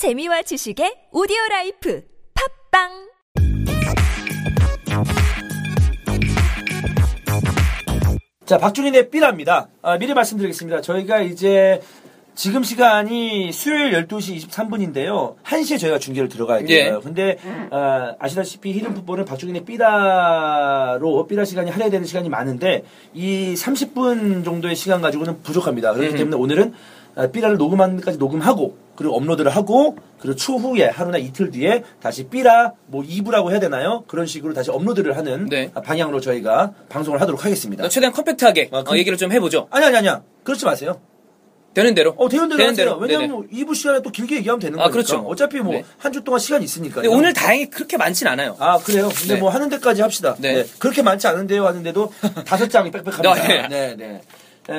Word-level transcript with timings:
재미와 0.00 0.40
지식의 0.40 1.08
오디오 1.12 1.36
라이프 1.50 2.02
팟빵 2.72 2.88
자, 8.46 8.56
박준인의 8.56 9.10
삐라입니다. 9.10 9.68
아, 9.82 9.98
미리 9.98 10.14
말씀드리겠습니다. 10.14 10.80
저희가 10.80 11.20
이제 11.20 11.82
지금 12.34 12.62
시간이 12.62 13.52
수요일 13.52 13.92
12시 13.92 14.48
23분인데요. 14.48 15.36
1시에 15.44 15.78
저희가 15.78 15.98
중계를 15.98 16.30
들어가야 16.30 16.64
돼요. 16.64 16.96
예. 16.96 17.00
근데 17.04 17.36
아, 17.70 18.14
아시다시피 18.18 18.72
히든 18.72 18.94
풋볼은 18.94 19.26
박준인의 19.26 19.66
삐라로 19.66 21.26
삐라 21.26 21.44
시간이 21.44 21.70
할애해야 21.70 21.90
되는 21.90 22.06
시간이 22.06 22.30
많은데 22.30 22.84
이 23.12 23.52
30분 23.54 24.46
정도의 24.46 24.76
시간 24.76 25.02
가지고는 25.02 25.42
부족합니다. 25.42 25.92
그렇기 25.92 26.16
때문에 26.16 26.38
오늘은 26.38 26.72
아, 27.16 27.26
삐라를 27.26 27.58
녹음하는 27.58 27.96
데까지 27.98 28.16
녹음하고 28.16 28.88
그리고 29.00 29.16
업로드를 29.16 29.50
하고 29.50 29.96
그리고 30.18 30.36
추후에 30.36 30.84
하루나 30.84 31.16
이틀 31.16 31.50
뒤에 31.50 31.84
다시 32.02 32.24
삐라 32.28 32.74
뭐 32.86 33.02
2부라고 33.02 33.50
해야 33.50 33.58
되나요? 33.58 34.04
그런 34.06 34.26
식으로 34.26 34.52
다시 34.52 34.70
업로드를 34.70 35.16
하는 35.16 35.46
네. 35.46 35.70
아, 35.72 35.80
방향으로 35.80 36.20
저희가 36.20 36.74
방송을 36.90 37.18
하도록 37.22 37.42
하겠습니다. 37.42 37.88
최대한 37.88 38.12
컴팩트하게 38.12 38.68
아, 38.70 38.78
어, 38.80 38.84
그- 38.84 38.98
얘기를 38.98 39.16
좀 39.16 39.32
해보죠. 39.32 39.68
아니 39.70 39.86
아니 39.86 39.96
아니야. 39.96 40.22
그렇지 40.44 40.66
마세요. 40.66 41.00
되는 41.72 41.94
대로. 41.94 42.10
어 42.18 42.28
되는 42.28 42.46
대로 42.50 42.58
되는. 42.58 42.74
대로. 42.74 42.98
왜냐면 42.98 43.20
네네. 43.22 43.32
뭐 43.32 43.44
2부 43.50 43.74
시간에 43.74 44.02
또 44.02 44.10
길게 44.10 44.36
얘기하면 44.36 44.60
되는 44.60 44.78
아, 44.78 44.82
거니까. 44.82 44.92
그렇죠. 44.92 45.20
어차피 45.26 45.60
뭐 45.60 45.72
네. 45.72 45.84
한주 45.96 46.22
동안 46.22 46.38
시간이 46.38 46.62
있으니까요. 46.66 47.02
근데 47.04 47.08
오늘 47.16 47.32
다행히 47.32 47.70
그렇게 47.70 47.96
많진 47.96 48.26
않아요. 48.26 48.54
아 48.58 48.76
그래요. 48.80 49.08
근데 49.16 49.34
네. 49.36 49.40
뭐 49.40 49.48
하는 49.48 49.70
데까지 49.70 50.02
합시다. 50.02 50.36
네. 50.40 50.52
네. 50.56 50.66
그렇게 50.78 51.00
많지 51.00 51.26
않은데요 51.26 51.64
하는데도 51.66 52.12
다섯 52.44 52.68
장이 52.68 52.90
빽빽합니다. 52.90 53.30
아, 53.30 53.34
네. 53.34 53.68
네, 53.68 53.68
네. 53.68 53.96
네, 53.96 54.20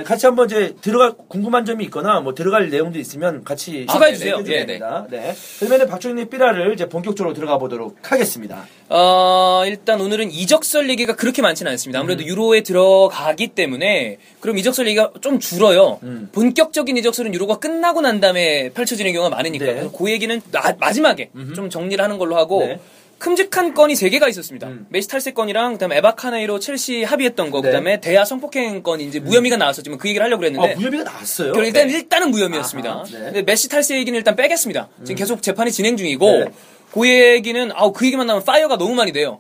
같이 0.06 0.26
한번 0.26 0.46
이제 0.48 0.74
들어갈 0.82 1.14
궁금한 1.28 1.66
점이 1.66 1.84
있거나 1.86 2.22
뭐 2.22 2.34
들어갈 2.34 2.70
내용도 2.70 2.98
있으면 2.98 3.44
같이 3.44 3.86
아, 3.90 3.92
추가해 3.94 4.12
네네. 4.14 4.18
주세요. 4.18 4.38
네, 4.38 4.66
됩니다. 4.66 5.06
네. 5.10 5.36
그러면은 5.60 5.88
박정희 5.88 6.26
삐라를 6.30 6.74
이제 6.74 6.88
본격적으로 6.88 7.34
들어가 7.34 7.58
보도록 7.58 7.98
하겠습니다. 8.02 8.66
어, 8.90 9.64
일단 9.66 10.00
오늘은 10.00 10.32
이적설 10.32 10.90
얘기가 10.90 11.16
그렇게 11.16 11.42
많지는 11.42 11.72
않습니다. 11.74 12.00
음. 12.00 12.02
아무래도 12.02 12.24
유로에 12.24 12.62
들어가기 12.62 13.50
때문에 13.50 14.18
그럼 14.40 14.58
이적설 14.58 14.88
얘기가 14.88 15.12
좀 15.22 15.40
줄어요. 15.40 16.00
음. 16.04 16.30
본격적인 16.32 16.96
이적설은 16.98 17.34
유로가 17.34 17.60
끝나고 17.60 18.02
난 18.02 18.20
다음에 18.22 18.70
펼쳐지는 18.70 19.12
경우가 19.14 19.36
많으니까 19.36 19.66
네. 19.66 19.90
그 19.98 20.10
얘기는 20.12 20.42
나- 20.52 20.76
마지막에 20.80 21.30
좀 21.56 21.70
정리를 21.70 22.02
하는 22.04 22.18
걸로 22.18 22.38
하고 22.38 22.62
네. 22.66 22.80
큼직한 23.26 23.76
건이 23.76 23.96
세 23.96 24.10
개가 24.10 24.28
있었습니다. 24.30 24.68
음. 24.68 24.88
메시 24.90 25.08
탈세 25.08 25.32
건이랑 25.34 25.74
그다음에 25.74 25.98
에바 25.98 26.16
카네이로 26.16 26.60
첼시 26.60 27.04
합의했던 27.04 27.52
거, 27.52 27.62
네. 27.62 27.68
그다음에 27.68 28.02
데헤아 28.02 28.26
성폭행 28.26 28.82
건이 28.82 29.06
이제 29.06 29.20
무혐의가 29.20 29.58
나왔었지만 29.58 30.00
그 30.00 30.08
얘기를 30.10 30.26
하려고 30.26 30.40
아, 30.44 30.50
그랬는데 30.50 30.76
무혐의가 30.76 31.04
나왔어요. 31.04 31.52
그럼 31.52 31.66
일단 31.68 31.88
네. 31.88 31.94
일단은 31.94 32.32
무혐의였습니다. 32.32 32.90
아하, 32.92 33.04
네. 33.04 33.12
근데 33.20 33.42
메시 33.44 33.70
탈세 33.70 33.96
얘기는 33.96 34.18
일단 34.18 34.36
빼겠습니다. 34.36 34.90
지금 35.04 35.16
계속 35.16 35.44
재판이 35.44 35.72
진행 35.72 35.98
중이고 35.98 36.26
네. 36.32 36.46
그 36.92 37.08
얘기는 37.08 37.72
아우 37.76 37.94
그 37.94 38.08
얘기만 38.08 38.26
나오면 38.26 38.44
fire가 38.44 38.78
너무 38.80 38.96
많이 38.96 39.12
돼요. 39.12 39.38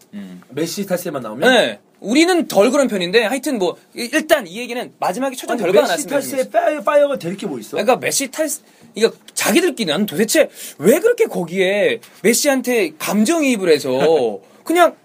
메시 0.50 0.86
탈세만 0.86 1.24
나오면 1.24 1.50
네. 1.52 1.80
우리는 2.02 2.48
덜 2.48 2.70
그런 2.70 2.88
편인데 2.88 3.24
하여튼 3.24 3.58
뭐 3.58 3.78
이- 3.96 4.10
일단 4.14 4.46
이 4.46 4.60
얘기는 4.60 4.94
마지막에 5.00 5.36
최종 5.36 5.58
결과가 5.58 5.88
메시 5.88 6.06
났으면 6.08 6.10
탈세에 6.22 6.50
파이어, 6.52 6.82
파이어가 6.82 7.18
될 7.18 7.36
게 7.36 7.48
뭐 7.48 7.58
있어? 7.60 7.72
그러니까 7.72 7.96
메시 7.98 8.30
탈세 8.30 8.96
이거 8.96 9.12
자기들끼리 9.34 9.92
난 9.92 10.06
도대체 10.06 10.50
왜 10.78 11.00
그렇게 11.00 11.26
거기에 11.26 12.00
메시한테 12.24 12.94
감정이입을 12.98 13.70
해서 13.70 14.40
그냥 14.64 14.96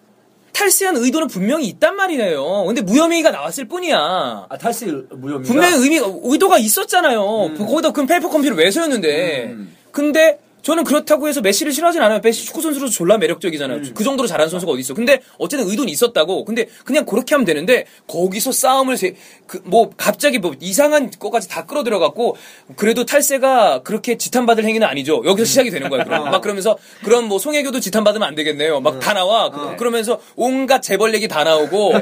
탈세한 0.53 0.97
의도는 0.97 1.29
분명히 1.29 1.67
있단 1.67 1.97
말이에요. 1.97 2.65
근데 2.67 2.81
무혐의가 2.81 3.31
나왔을 3.31 3.67
뿐이야. 3.67 4.47
아 4.49 4.59
탈세 4.59 4.87
무혐의가 4.87 5.43
분명히 5.43 5.75
의미 5.77 6.01
의도가 6.23 6.57
있었잖아요. 6.59 7.55
거기다 7.59 7.93
그럼 7.93 8.07
페이퍼 8.07 8.31
컴퍼니 8.31 8.55
왜 8.55 8.71
세웠는데. 8.71 9.45
음. 9.53 9.77
근데 9.93 10.39
저는 10.67 10.83
그렇다고 10.83 11.29
해서 11.29 11.41
메시를 11.43 11.71
싫어하진 11.73 12.03
않아요. 12.03 12.19
메시 12.25 12.45
축구 12.45 12.61
선수로서 12.61 12.93
졸라 12.93 13.19
매력적이잖아요. 13.19 13.79
음. 13.79 13.93
그 13.95 14.03
정도로 14.03 14.27
잘하는 14.27 14.51
선수가 14.51 14.73
어디 14.73 14.81
있어? 14.81 14.95
근데 14.95 15.21
어쨌든 15.39 15.69
의도는 15.69 15.89
있었다고. 15.93 16.45
근데 16.45 16.67
그냥 16.85 17.07
그렇게 17.07 17.37
하면 17.37 17.45
되는데 17.45 17.85
거기서 18.09 18.51
싸움을 18.51 18.97
세, 18.97 19.15
그, 19.47 19.61
뭐 19.65 19.91
갑자기 19.97 20.41
뭐 20.41 20.55
이상한 20.59 21.13
거까지 21.21 21.49
다 21.49 21.67
끌어들여 21.67 22.01
갖고 22.01 22.35
그래도 22.75 23.05
탈세가 23.07 23.83
그렇게 23.85 24.19
지탄받을 24.19 24.65
행위는 24.65 24.85
아니죠. 24.89 25.23
여기서 25.25 25.45
시작이 25.45 25.71
되는 25.71 25.89
거예요. 25.89 26.05
그럼. 26.05 26.33
막 26.33 26.41
그러면서 26.43 26.77
그럼 27.05 27.27
뭐 27.29 27.39
송혜교도 27.39 27.79
지탄받으면 27.79 28.27
안 28.27 28.35
되겠네요. 28.35 28.81
막 28.81 28.99
다 28.99 29.13
나와. 29.15 29.51
그, 29.77 29.85
러면서 29.85 30.19
온갖 30.35 30.83
재벌 30.83 31.15
얘기 31.15 31.29
다 31.29 31.45
나오고 31.45 31.93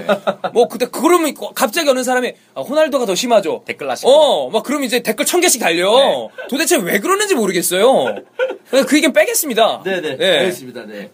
뭐 0.54 0.68
그때 0.68 0.86
그러면 0.90 1.34
갑자기 1.54 1.90
어느 1.90 2.02
사람이 2.02 2.32
아, 2.54 2.62
호날두가 2.62 3.04
더 3.04 3.14
심하죠. 3.14 3.62
댓글 3.66 3.88
나시고. 3.88 4.10
어, 4.10 4.48
막 4.48 4.62
그럼 4.62 4.84
이제 4.84 5.02
댓글 5.02 5.26
천 5.26 5.42
개씩 5.42 5.60
달려. 5.60 6.30
도대체 6.48 6.78
왜 6.78 6.98
그러는지 6.98 7.34
모르겠어요. 7.34 8.14
그래서 8.70 8.86
그 8.86 8.96
얘기는 8.96 9.12
빼겠습니다. 9.12 9.82
네네 9.84 10.16
예. 10.20 10.38
알겠습니다. 10.38 10.86
네. 10.86 11.10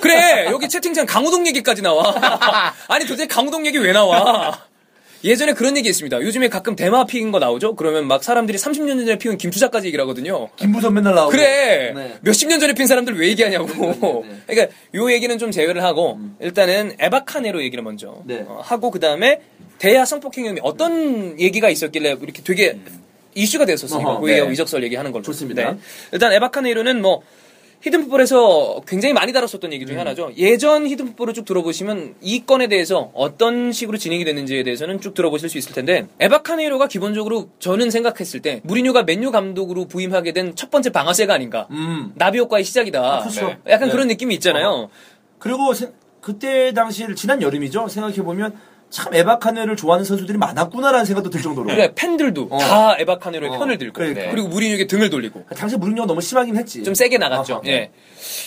그래, 0.00 0.46
여기 0.46 0.68
채팅창 0.68 1.06
강호동 1.06 1.46
얘기까지 1.48 1.82
나와. 1.82 2.14
아니, 2.88 3.04
도대체 3.04 3.26
강호동 3.26 3.66
얘기 3.66 3.78
왜 3.78 3.92
나와? 3.92 4.68
예전에 5.24 5.52
그런 5.52 5.76
얘기 5.76 5.88
있습니다. 5.88 6.20
요즘에 6.22 6.48
가끔 6.48 6.76
대마 6.76 7.04
피긴 7.04 7.32
거 7.32 7.40
나오죠? 7.40 7.74
그러면 7.74 8.06
막 8.06 8.22
사람들이 8.22 8.56
30년 8.56 9.04
전에 9.04 9.18
피운 9.18 9.36
김투자까지 9.36 9.88
얘기를 9.88 10.02
하거든요. 10.02 10.48
김부선 10.54 10.94
맨날 10.94 11.14
나오고 11.16 11.32
그래! 11.32 11.92
네. 11.92 12.18
몇십 12.20 12.48
년 12.48 12.60
전에 12.60 12.72
핀 12.74 12.86
사람들 12.86 13.18
왜 13.18 13.28
얘기하냐고. 13.28 13.66
네, 13.66 14.28
네. 14.28 14.36
그러니까 14.46 14.76
요 14.94 15.10
얘기는 15.10 15.36
좀 15.38 15.50
제외를 15.50 15.82
하고, 15.82 16.20
일단은 16.40 16.94
에바카네로 17.00 17.62
얘기를 17.64 17.82
먼저 17.82 18.22
네. 18.26 18.44
어, 18.46 18.60
하고, 18.62 18.92
그 18.92 19.00
다음에 19.00 19.40
대하 19.78 20.04
성폭행 20.04 20.46
혐의 20.46 20.60
어떤 20.62 21.38
얘기가 21.40 21.68
있었길래 21.68 22.16
이렇게 22.20 22.42
되게 22.42 22.78
이슈가 23.38 23.64
됐었으니까 23.64 24.10
어허, 24.10 24.20
그 24.20 24.28
얘기하고 24.30 24.48
네. 24.50 24.52
이적설 24.54 24.82
얘기하는 24.84 25.12
걸로. 25.12 25.22
좋습니다. 25.22 25.76
일단 26.12 26.32
에바카네로는 26.32 27.00
뭐 27.02 27.22
히든풋볼에서 27.80 28.82
굉장히 28.88 29.12
많이 29.12 29.32
다뤘었던 29.32 29.72
얘기 29.72 29.86
중에 29.86 29.96
음. 29.96 30.00
하나죠. 30.00 30.32
예전 30.36 30.86
히든풋볼을 30.88 31.32
쭉 31.34 31.44
들어보시면 31.44 32.16
이 32.20 32.44
건에 32.44 32.66
대해서 32.66 33.12
어떤 33.14 33.70
식으로 33.70 33.98
진행이 33.98 34.24
됐는지에 34.24 34.64
대해서는 34.64 35.00
쭉 35.00 35.14
들어보실 35.14 35.48
수 35.48 35.58
있을 35.58 35.72
텐데 35.74 36.08
에바카네로가 36.18 36.88
기본적으로 36.88 37.50
저는 37.60 37.90
생각했을 37.92 38.40
때 38.40 38.60
무리뉴가 38.64 39.04
맨유 39.04 39.30
감독으로 39.30 39.86
부임하게 39.86 40.32
된 40.32 40.52
첫 40.56 40.70
번째 40.72 40.90
방아쇠가 40.90 41.34
아닌가. 41.34 41.68
음. 41.70 42.12
나비 42.16 42.38
효과의 42.40 42.64
시작이다. 42.64 43.20
그렇죠. 43.20 43.54
약간 43.68 43.88
네. 43.88 43.92
그런 43.92 44.08
느낌이 44.08 44.34
있잖아요. 44.34 44.90
그리고 45.38 45.72
세- 45.72 45.92
그때 46.20 46.72
당시 46.74 47.06
지난 47.14 47.40
여름이죠. 47.40 47.86
생각해 47.86 48.16
보면 48.16 48.54
참 48.90 49.14
에바카네를 49.14 49.76
좋아하는 49.76 50.04
선수들이 50.04 50.38
많았구나라는 50.38 51.04
생각도 51.04 51.28
들 51.30 51.42
정도로. 51.42 51.66
그래 51.66 51.92
팬들도 51.94 52.48
어. 52.50 52.58
다 52.58 52.96
에바카네로의 52.98 53.52
어, 53.52 53.58
편을 53.58 53.76
들고 53.78 53.92
그러니까. 53.92 54.30
그리고 54.30 54.48
무리뉴에게 54.48 54.86
등을 54.86 55.10
돌리고 55.10 55.44
당시 55.56 55.76
무리뉴가 55.76 56.06
너무 56.06 56.20
심하긴 56.20 56.56
했지. 56.56 56.82
좀 56.82 56.94
세게 56.94 57.18
나갔죠. 57.18 57.54
아하. 57.56 57.62
예. 57.66 57.90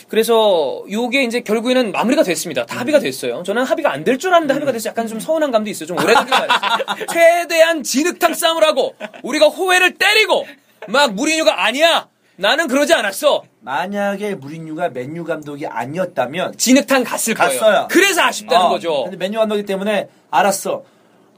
그래서 0.08 0.84
요게 0.92 1.24
이제 1.24 1.42
결국에는 1.42 1.92
마무리가 1.92 2.24
됐습니다. 2.24 2.66
다 2.66 2.80
합의가 2.80 3.00
됐어요. 3.00 3.44
저는 3.44 3.64
합의가 3.64 3.92
안 3.92 4.04
될 4.04 4.18
줄 4.18 4.30
알았는데 4.32 4.54
합의가 4.56 4.72
돼서 4.72 4.90
약간 4.90 5.08
좀 5.08 5.20
서운한 5.20 5.52
감도 5.52 5.70
있어요. 5.70 5.86
좀 5.88 5.98
오래되게 5.98 6.30
말했어요. 6.32 7.06
최대한 7.12 7.84
진흙탕 7.84 8.34
싸움을 8.34 8.64
하고 8.64 8.96
우리가 9.24 9.48
호회를 9.48 9.94
때리고 9.96 10.48
막 10.88 11.14
무리뉴가 11.14 11.66
아니야. 11.66 12.08
나는 12.42 12.68
그러지 12.68 12.94
않았어. 12.94 13.44
만약에 13.62 14.36
무리뉴가 14.36 14.90
맨유 14.90 15.24
감독이 15.26 15.68
아니었다면 15.68 16.58
진흙탕 16.58 17.04
갔을 17.04 17.36
거예요. 17.36 17.60
갔어요. 17.60 17.88
그래서 17.92 18.24
아쉽다는 18.24 18.66
어, 18.66 18.70
거죠. 18.70 19.04
근데 19.04 19.18
맨유 19.18 19.38
감독이기 19.38 19.66
때문에 19.68 20.10
알았어. 20.32 20.84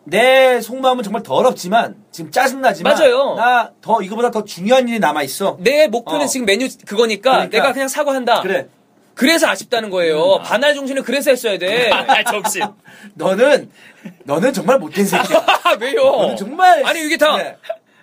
내 0.05 0.59
속마음은 0.61 1.03
정말 1.03 1.23
더럽지만 1.23 1.95
지금 2.11 2.31
짜증나지만 2.31 2.93
맞아요. 2.95 3.35
나 3.35 3.71
더 3.81 4.01
이거보다 4.01 4.31
더 4.31 4.43
중요한 4.45 4.87
일이 4.87 4.99
남아 4.99 5.23
있어. 5.23 5.57
내 5.59 5.87
목표는 5.87 6.21
어. 6.25 6.27
지금 6.27 6.45
메뉴 6.45 6.67
그거니까 6.85 7.31
그러니까. 7.31 7.57
내가 7.57 7.73
그냥 7.73 7.87
사과한다. 7.89 8.41
그래. 8.41 8.67
그래서 9.13 9.47
아쉽다는 9.47 9.89
거예요. 9.89 10.39
반할 10.39 10.73
정신을 10.73 11.03
그래서 11.03 11.29
했어야 11.31 11.57
돼. 11.59 11.89
아, 11.93 12.23
정신. 12.23 12.63
너는 13.13 13.69
너는 14.23 14.53
정말 14.53 14.79
못된 14.79 15.05
새끼야. 15.05 15.45
왜요? 15.79 16.01
너는 16.03 16.35
정말 16.37 16.85
아니 16.85 17.01
이게 17.05 17.17
다 17.17 17.35
네. 17.37 17.57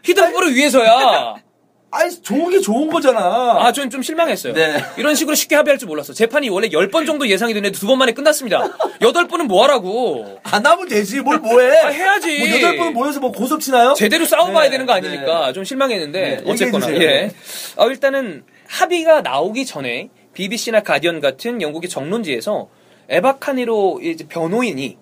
히든볼을 0.05 0.55
위해서야. 0.55 1.35
아니 1.93 2.23
좋은 2.23 2.51
게 2.51 2.61
좋은 2.61 2.89
거잖아. 2.89 3.19
아, 3.21 3.73
전좀 3.73 4.03
실망했어요. 4.03 4.53
네. 4.53 4.85
이런 4.97 5.15
식으로 5.17 5.35
쉽게 5.35 5.57
합의할 5.57 5.77
줄 5.79 5.89
몰랐어. 5.89 6.13
재판이 6.13 6.49
원래 6.49 6.69
10번 6.69 7.05
정도 7.05 7.27
예상이 7.29 7.53
되는데 7.53 7.77
두 7.77 7.87
번 7.89 7.99
만에 7.99 8.13
끝났습니다. 8.13 8.63
8번은 9.01 9.45
뭐 9.47 9.65
하라고. 9.65 10.39
안 10.45 10.65
하면 10.65 10.87
되지. 10.89 11.21
뭘 11.21 11.39
뭐 11.39 11.61
해? 11.61 11.77
아, 11.79 11.89
해야지. 11.89 12.39
뭐 12.39 12.49
여덟 12.61 12.77
번 12.77 12.93
모여서 12.93 13.19
뭐 13.19 13.33
고소 13.33 13.59
치나요? 13.59 13.95
제대로 13.95 14.25
싸워봐야 14.25 14.65
네, 14.67 14.71
되는 14.71 14.87
거 14.87 14.93
아닙니까? 14.93 15.53
좀 15.53 15.65
실망했는데. 15.65 16.43
네, 16.45 16.51
어쨌거나. 16.51 16.93
예. 16.95 17.31
어, 17.77 17.89
일단은 17.89 18.45
합의가 18.69 19.23
나오기 19.23 19.67
전에 19.67 20.11
BBC나 20.35 20.83
가디언 20.83 21.21
같은 21.21 21.61
영국의 21.61 21.91
정론지에서 21.91 22.69
에바카니로 23.09 24.01
이제 24.05 24.25
변호인이 24.29 24.97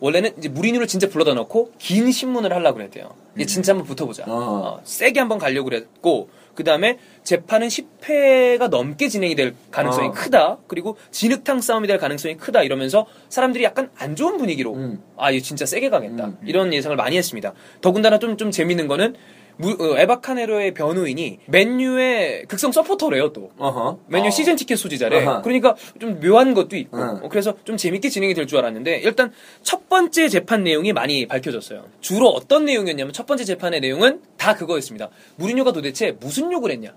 원래는 0.00 0.32
이제 0.38 0.48
무리뉴를 0.48 0.86
진짜 0.86 1.08
불러다 1.08 1.34
놓고 1.34 1.72
긴 1.78 2.10
신문을 2.12 2.52
하려고 2.52 2.76
그랬대요. 2.76 3.14
이제 3.36 3.46
진짜 3.46 3.72
한번 3.72 3.86
붙어보자. 3.86 4.24
어. 4.26 4.30
어, 4.30 4.80
세게 4.84 5.18
한번 5.18 5.38
가려고 5.38 5.68
그랬고 5.68 6.28
그 6.54 6.64
다음에 6.64 6.98
재판은 7.22 7.68
10회가 7.68 8.68
넘게 8.68 9.08
진행이 9.08 9.36
될 9.36 9.54
가능성이 9.70 10.08
어. 10.08 10.10
크다. 10.12 10.58
그리고 10.66 10.96
진흙탕 11.12 11.60
싸움이 11.60 11.86
될 11.86 11.98
가능성이 11.98 12.36
크다. 12.36 12.62
이러면서 12.64 13.06
사람들이 13.28 13.62
약간 13.62 13.90
안 13.96 14.16
좋은 14.16 14.38
분위기로 14.38 14.74
음. 14.74 15.02
아, 15.16 15.30
이거 15.30 15.42
진짜 15.42 15.66
세게 15.66 15.88
가겠다. 15.88 16.26
음. 16.26 16.38
이런 16.44 16.72
예상을 16.74 16.96
많이 16.96 17.16
했습니다. 17.16 17.52
더군다나 17.80 18.18
좀, 18.18 18.36
좀 18.36 18.50
재밌는 18.50 18.88
거는 18.88 19.14
무- 19.58 19.76
어, 19.78 19.98
에바 19.98 20.20
카네로의 20.20 20.72
변호인이 20.74 21.40
맨유의 21.46 22.44
극성 22.48 22.72
서포터래요 22.72 23.32
또. 23.32 23.50
어허. 23.58 23.98
맨유 24.06 24.28
어. 24.28 24.30
시즌 24.30 24.56
티켓 24.56 24.76
소지자래. 24.76 25.24
아하. 25.26 25.42
그러니까 25.42 25.74
좀 26.00 26.20
묘한 26.20 26.54
것도 26.54 26.76
있고. 26.76 26.96
응. 26.96 27.20
어, 27.22 27.28
그래서 27.28 27.54
좀 27.64 27.76
재밌게 27.76 28.08
진행이 28.08 28.34
될 28.34 28.46
줄 28.46 28.58
알았는데 28.58 28.98
일단 29.00 29.32
첫 29.62 29.88
번째 29.88 30.28
재판 30.28 30.64
내용이 30.64 30.92
많이 30.92 31.26
밝혀졌어요. 31.26 31.84
주로 32.00 32.28
어떤 32.28 32.64
내용이었냐면 32.64 33.12
첫 33.12 33.26
번째 33.26 33.44
재판의 33.44 33.80
내용은 33.80 34.22
다 34.38 34.54
그거였습니다. 34.54 35.10
무리뉴가 35.36 35.72
도대체 35.72 36.12
무슨 36.20 36.50
욕을 36.52 36.70
했냐? 36.70 36.94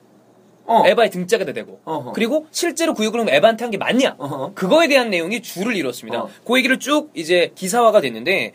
어. 0.66 0.84
에바의 0.86 1.10
등짝에다 1.10 1.54
대고. 1.54 1.82
어허. 1.86 2.12
그리고 2.14 2.46
실제로 2.52 2.94
그 2.94 3.10
그럼 3.12 3.28
에바한테 3.30 3.64
한 3.66 3.72
게 3.72 3.78
맞냐? 3.78 4.16
어허. 4.18 4.54
그거에 4.54 4.88
대한 4.88 5.10
내용이 5.10 5.42
줄을 5.42 5.76
이뤘습니다. 5.76 6.24
어. 6.24 6.30
그 6.46 6.58
얘기를 6.58 6.80
쭉 6.80 7.10
이제 7.14 7.52
기사화가 7.56 8.02
됐는데 8.02 8.54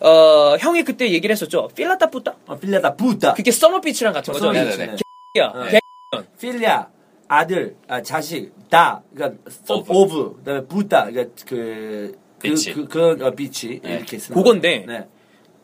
어, 0.00 0.56
형이 0.58 0.82
그때 0.84 1.10
얘기를 1.10 1.32
했었죠. 1.32 1.68
filha 1.74 2.00
da 2.00 2.10
puta? 2.10 2.36
어, 2.46 2.56
filha 2.56 2.83
da 2.83 2.94
puta. 2.96 3.34
그게 3.34 3.50
서머비치랑 3.50 4.12
같은 4.12 4.32
거죠. 4.32 4.52
네, 4.52 4.64
네네네. 4.64 4.96
야, 5.38 5.46
어. 5.54 5.66
개- 5.68 5.80
filha 6.40 6.88
아들 7.28 7.76
아 7.86 8.02
자식 8.02 8.52
다 8.68 9.02
그러니까 9.14 9.38
of. 9.68 9.92
of 9.92 10.36
그다음에 10.38 10.66
puta 10.66 11.04
그러니까 11.06 11.34
그 11.46 12.18
bitch. 12.40 12.72
그, 12.72 12.82
그, 12.82 12.88
그런 12.88 13.22
어, 13.22 13.30
bitch 13.30 13.80
네. 13.82 13.94
이렇게 13.96 14.18
쓰는 14.18 14.36
그건데 14.36 14.84
거. 14.84 14.92
네. 14.92 15.06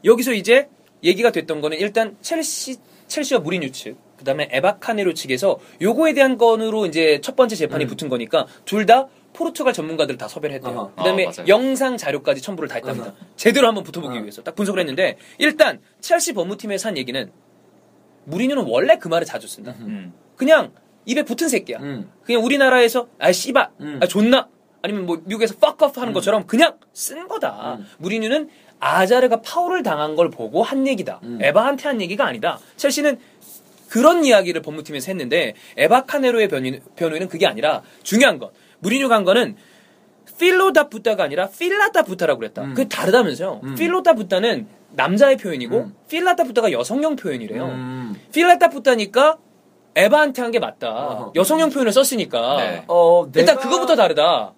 여기서 0.04 0.32
이제 0.34 0.68
얘기가 1.02 1.30
됐던 1.32 1.60
거는 1.60 1.78
일단 1.78 2.16
첼시 2.20 2.76
첼시와 3.08 3.40
무리뉴 3.40 3.72
측 3.72 3.96
그다음에 4.26 4.48
에바 4.50 4.78
카네이로 4.78 5.14
측에서 5.14 5.58
요거에 5.80 6.12
대한 6.12 6.36
건으로 6.36 6.86
이제 6.86 7.20
첫 7.22 7.36
번째 7.36 7.54
재판이 7.54 7.84
음. 7.84 7.88
붙은 7.88 8.08
거니까 8.08 8.46
둘 8.64 8.86
다 8.86 9.08
포르투갈 9.32 9.72
전문가들을 9.74 10.16
다 10.16 10.28
섭외를 10.28 10.54
했대요. 10.56 10.72
어허. 10.72 10.94
그다음에 10.94 11.26
아. 11.26 11.30
영상 11.48 11.96
자료까지 11.96 12.40
첨부를 12.40 12.68
다 12.68 12.76
했답니다. 12.76 13.12
제대로 13.34 13.66
한번 13.66 13.82
붙어보기 13.84 14.16
어. 14.16 14.20
위해서 14.20 14.42
딱 14.42 14.54
분석을 14.54 14.78
했는데 14.80 15.18
일단 15.38 15.80
첼시 16.00 16.32
법무팀에서 16.32 16.88
한 16.88 16.96
얘기는 16.96 17.30
무리뉴는 18.24 18.64
원래 18.66 18.96
그 18.96 19.08
말을 19.08 19.26
자주 19.26 19.46
쓴다. 19.48 19.74
음. 19.80 20.14
그냥 20.36 20.72
입에 21.04 21.22
붙은 21.24 21.48
새끼야. 21.48 21.78
음. 21.80 22.10
그냥 22.22 22.44
우리나라에서 22.44 23.08
아 23.18 23.32
씨발 23.32 23.70
음. 23.80 23.98
아 24.00 24.06
존나 24.06 24.48
아니면 24.82 25.04
뭐 25.04 25.20
미국에서 25.24 25.54
fuck 25.56 25.84
off 25.84 26.00
하는 26.00 26.12
것처럼 26.14 26.46
그냥 26.46 26.78
쓴 26.94 27.26
거다. 27.28 27.78
음. 27.80 27.86
무리뉴는 27.98 28.48
아자르가 28.78 29.40
파울을 29.40 29.82
당한 29.82 30.16
걸 30.16 30.30
보고 30.30 30.62
한 30.62 30.86
얘기다. 30.86 31.20
음. 31.24 31.38
에바한테 31.42 31.88
한 31.88 32.00
얘기가 32.00 32.24
아니다. 32.26 32.58
첼시는 32.76 33.18
그런 33.88 34.24
이야기를 34.24 34.62
법무팀에서 34.62 35.06
했는데 35.12 35.54
에바 35.76 36.04
카네로의 36.04 36.48
변호인, 36.48 36.80
변호인은 36.96 37.28
그게 37.28 37.46
아니라 37.46 37.82
중요한 38.02 38.38
건 38.38 38.50
무리뉴가 38.80 39.14
한 39.14 39.24
거는 39.24 39.56
필로다 40.38 40.88
부타가 40.88 41.24
아니라 41.24 41.48
필라다 41.48 42.02
부타라고 42.02 42.40
그랬다. 42.40 42.62
음. 42.62 42.74
그게 42.74 42.88
다르다면서요. 42.88 43.60
음. 43.64 43.74
필로다 43.74 44.14
부타는 44.14 44.66
남자의 44.90 45.36
표현이고 45.36 45.76
음. 45.76 45.94
필라다 46.08 46.44
부타가 46.44 46.72
여성용 46.72 47.16
표현이래요. 47.16 47.64
음. 47.64 48.14
필라다 48.32 48.68
부타니까 48.68 49.38
에바한테 49.94 50.42
한 50.42 50.50
게 50.50 50.58
맞다. 50.58 50.90
어허. 50.90 51.32
여성용 51.36 51.70
표현을 51.70 51.90
썼으니까. 51.92 52.56
네. 52.58 52.84
어, 52.88 53.24
일단 53.34 53.56
내가- 53.56 53.60
그거부터 53.62 53.96
다르다. 53.96 54.52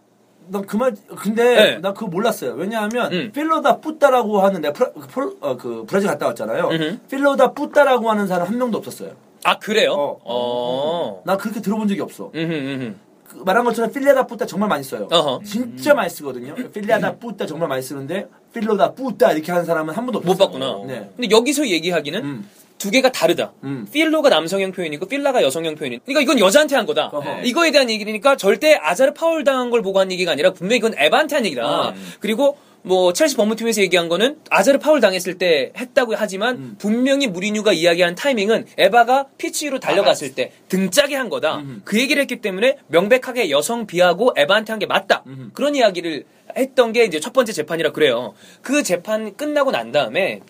난 0.51 0.65
그말 0.67 0.95
근데 1.17 1.43
네. 1.55 1.79
난 1.79 1.95
그거 1.95 2.07
몰랐어요. 2.07 2.53
왜냐하면 2.55 3.13
음. 3.13 3.33
필로다 3.33 3.79
뿌따라고 3.79 4.41
하는 4.41 4.61
내가 4.61 4.73
프라, 4.73 4.91
폴- 5.13 5.37
어, 5.41 5.57
그 5.57 5.85
브라질 5.87 6.09
갔다 6.09 6.27
왔잖아요. 6.27 6.69
음흠. 6.69 6.99
필로다 7.11 7.53
뿌따라고 7.53 8.11
하는 8.11 8.27
사람 8.27 8.49
한 8.49 8.59
명도 8.59 8.79
없었어요. 8.79 9.13
아 9.45 9.59
그래요? 9.59 9.93
어. 9.93 10.19
어. 10.25 11.23
난 11.25 11.37
그렇게 11.39 11.61
들어본 11.61 11.89
적이 11.89 12.01
없어. 12.01 12.31
음흠, 12.35 12.53
음흠. 12.53 12.95
그 13.29 13.37
말한 13.45 13.65
것처럼 13.65 13.93
필리아다 13.93 14.27
뿌따 14.27 14.47
정말 14.47 14.69
많이 14.71 14.83
써요. 14.83 15.07
어허. 15.13 15.41
진짜 15.45 15.93
많이 15.95 16.09
쓰거든요. 16.11 16.55
필리아다 16.55 17.17
뿌따 17.17 17.45
정말 17.47 17.69
많이 17.69 17.83
쓰는데 17.83 18.27
필로다 18.55 18.93
뿌따 18.93 19.33
이렇게 19.33 19.53
하는 19.53 19.67
사람은 19.67 19.95
한 19.95 20.07
번도 20.07 20.19
없었어요. 20.21 20.35
못 20.35 20.45
봤구나. 20.45 20.87
네. 20.87 21.11
근데 21.15 21.29
여기서 21.35 21.69
얘기하기는 21.69 22.25
음. 22.25 22.49
두 22.79 22.91
개가 22.91 23.13
다르다. 23.13 23.53
음. 23.65 23.87
filho가 23.93 24.29
남성형 24.29 24.73
표현이고 24.73 25.07
filha가 25.07 25.43
여성형 25.43 25.75
표현이다. 25.75 26.01
그러니까 26.05 26.21
이건 26.23 26.39
여자한테 26.39 26.77
한 26.77 26.87
거다. 26.87 27.09
어허. 27.13 27.43
이거에 27.45 27.71
대한 27.71 27.91
얘기니까 27.91 28.37
절대 28.37 28.75
아자르 28.81 29.13
파울 29.15 29.45
당한 29.45 29.71
걸 29.71 29.83
보고 29.83 29.99
한 30.01 30.11
얘기가 30.13 30.33
아니라 30.33 30.53
분명히 30.53 30.79
이건 30.79 30.95
에바한테 30.97 31.35
한 31.37 31.45
얘기다. 31.47 31.91
음. 31.91 32.13
그리고 32.21 32.57
뭐 32.83 33.13
첼시 33.13 33.37
법무팀에서 33.37 33.83
얘기한 33.83 34.09
거는 34.09 34.39
아자르 34.51 34.79
파울 34.79 35.01
당했을 35.01 35.37
때 35.37 35.73
했다고 35.77 36.15
하지만 36.17 36.57
음. 36.57 36.75
분명히 36.79 37.27
무리뉴가 37.27 37.73
이야기한 37.73 38.15
타이밍은 38.15 38.67
에바가 38.79 39.27
피치 39.37 39.67
위로 39.67 39.81
달려갔을 39.81 40.35
때 40.35 40.53
등짝에 40.69 41.15
한 41.17 41.29
거다. 41.29 41.57
음. 41.59 41.83
그 41.85 41.99
얘기를 42.01 42.21
했기 42.23 42.41
때문에 42.41 42.77
명백하게 42.87 43.51
여성 43.51 43.87
비하고 43.87 44.33
에바한테 44.37 44.73
한 44.73 44.79
게 44.79 44.87
맞다. 44.87 45.25
음. 45.27 45.51
그런 45.53 45.75
이야기를 45.75 46.25
했던 46.57 46.93
게 46.93 47.05
이제 47.05 47.19
첫 47.21 47.33
번째 47.33 47.53
재판이라 47.53 47.91
그래요. 47.91 48.35
그 48.63 48.83
재판 48.85 49.37
끝나고 49.37 49.73
난 49.73 49.91
다음에 49.91 50.41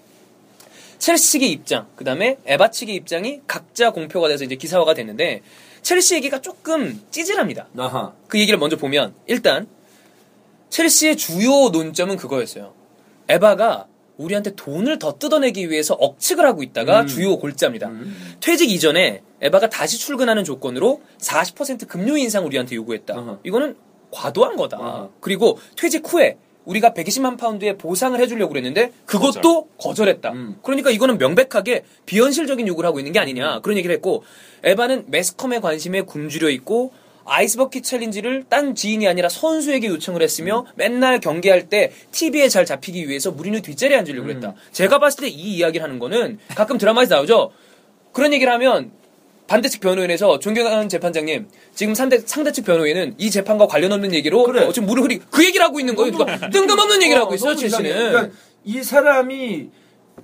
첼시 0.98 1.32
측의 1.32 1.50
입장, 1.50 1.86
그 1.96 2.04
다음에 2.04 2.38
에바 2.46 2.70
측의 2.70 2.94
입장이 2.96 3.40
각자 3.46 3.90
공표가 3.90 4.28
돼서 4.28 4.44
이제 4.44 4.56
기사화가 4.56 4.94
됐는데 4.94 5.42
첼시 5.82 6.14
얘기가 6.16 6.40
조금 6.40 7.00
찌질합니다. 7.10 7.68
아하. 7.76 8.12
그 8.26 8.38
얘기를 8.38 8.58
먼저 8.58 8.76
보면 8.76 9.14
일단 9.26 9.66
첼시의 10.70 11.16
주요 11.16 11.70
논점은 11.70 12.16
그거였어요. 12.16 12.72
에바가 13.28 13.86
우리한테 14.16 14.54
돈을 14.56 14.98
더 14.98 15.16
뜯어내기 15.18 15.70
위해서 15.70 15.94
억측을 15.94 16.44
하고 16.44 16.62
있다가 16.62 17.02
음. 17.02 17.06
주요 17.06 17.38
골자입니다. 17.38 17.90
퇴직 18.40 18.70
이전에 18.70 19.22
에바가 19.40 19.70
다시 19.70 19.98
출근하는 19.98 20.42
조건으로 20.42 21.00
40% 21.18 21.86
급료 21.86 22.16
인상 22.16 22.44
우리한테 22.44 22.74
요구했다. 22.74 23.14
어허. 23.16 23.38
이거는 23.44 23.76
과도한 24.10 24.56
거다. 24.56 24.78
어허. 24.78 25.10
그리고 25.20 25.58
퇴직 25.76 26.02
후에 26.12 26.36
우리가 26.68 26.90
120만 26.92 27.38
파운드의 27.38 27.78
보상을 27.78 28.18
해주려고 28.20 28.50
그랬는데 28.52 28.92
그것도 29.06 29.68
거절 29.78 30.08
했다. 30.08 30.32
음. 30.32 30.56
그러니까 30.62 30.90
이거는 30.90 31.16
명백하게 31.18 31.84
비현실적인 32.06 32.68
요구를 32.68 32.86
하고 32.86 33.00
있는 33.00 33.12
게 33.12 33.18
아니냐 33.18 33.60
그런 33.60 33.78
얘기를 33.78 33.94
했고 33.94 34.22
에바는 34.62 35.06
매스컴의 35.08 35.60
관심에 35.62 36.02
굶주려 36.02 36.50
있고 36.50 36.92
아이스버킷 37.24 37.84
챌린지를 37.84 38.44
딴 38.48 38.74
지인이 38.74 39.06
아니라 39.06 39.28
선수에게 39.28 39.88
요청을 39.88 40.22
했으며 40.22 40.64
맨날 40.76 41.20
경기할 41.20 41.68
때 41.68 41.92
TV에 42.12 42.48
잘 42.48 42.64
잡히기 42.64 43.08
위해서 43.08 43.30
무리뉴 43.30 43.60
뒷자리에 43.62 43.96
앉으려고 43.98 44.26
그랬다. 44.26 44.54
제가 44.72 44.98
봤을 44.98 45.22
때 45.22 45.28
이 45.28 45.56
이야기를 45.56 45.82
하는 45.84 45.98
거는 45.98 46.38
가끔 46.54 46.78
드라마에서 46.78 47.16
나오죠. 47.16 47.50
그런 48.12 48.32
얘기를 48.32 48.50
하면 48.52 48.90
반대측 49.48 49.80
변호인에서 49.80 50.38
존경하는 50.38 50.88
재판장님 50.88 51.48
지금 51.74 51.94
상대, 51.94 52.18
상대측 52.18 52.64
변호인은 52.64 53.14
이 53.18 53.30
재판과 53.30 53.66
관련 53.66 53.90
없는 53.92 54.14
얘기로 54.14 54.44
그래. 54.44 54.64
어, 54.64 54.72
지금 54.72 54.86
무릎 54.86 55.04
흐리 55.06 55.18
그 55.18 55.44
얘기를 55.44 55.64
하고 55.64 55.80
있는 55.80 55.96
거예요. 55.96 56.12
누가 56.12 56.26
뜬금없는 56.50 57.02
얘기를 57.02 57.20
하고 57.20 57.34
있어요, 57.34 57.52
이상해. 57.54 57.88
첼시는. 57.88 58.10
그러니까 58.12 58.34
이 58.64 58.82
사람이 58.82 59.70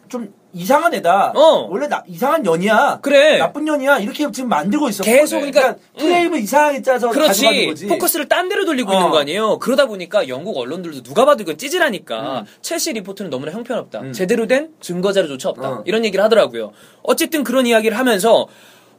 좀 0.08 0.32
이상한 0.52 0.94
애다. 0.94 1.32
어. 1.34 1.66
원래 1.70 1.88
나, 1.88 2.04
이상한 2.06 2.42
년이야. 2.42 3.00
그래. 3.02 3.38
나쁜 3.38 3.64
년이야. 3.64 3.98
이렇게 3.98 4.30
지금 4.30 4.48
만들고 4.50 4.88
있어. 4.90 5.02
계속 5.02 5.38
그러니까, 5.38 5.76
프레임을 5.98 6.38
이상하게 6.40 6.82
짜서 6.82 7.08
그렇지. 7.10 7.66
거지. 7.66 7.86
포커스를 7.86 8.28
딴 8.28 8.48
데로 8.48 8.64
돌리고 8.64 8.92
어. 8.92 8.94
있는 8.94 9.10
거 9.10 9.18
아니에요. 9.18 9.58
그러다 9.58 9.86
보니까 9.86 10.28
영국 10.28 10.56
언론들도 10.58 11.02
누가 11.02 11.24
봐도 11.24 11.42
이건 11.42 11.58
찌질하니까 11.58 12.40
음. 12.40 12.44
첼시 12.60 12.92
리포트는 12.92 13.30
너무나 13.30 13.50
형편없다. 13.52 14.00
음. 14.00 14.12
제대로 14.12 14.46
된 14.46 14.70
증거 14.80 15.12
자료조차 15.12 15.48
없다. 15.48 15.68
어. 15.68 15.82
이런 15.86 16.04
얘기를 16.04 16.22
하더라고요. 16.22 16.72
어쨌든 17.02 17.42
그런 17.42 17.66
이야기를 17.66 17.98
하면서 17.98 18.46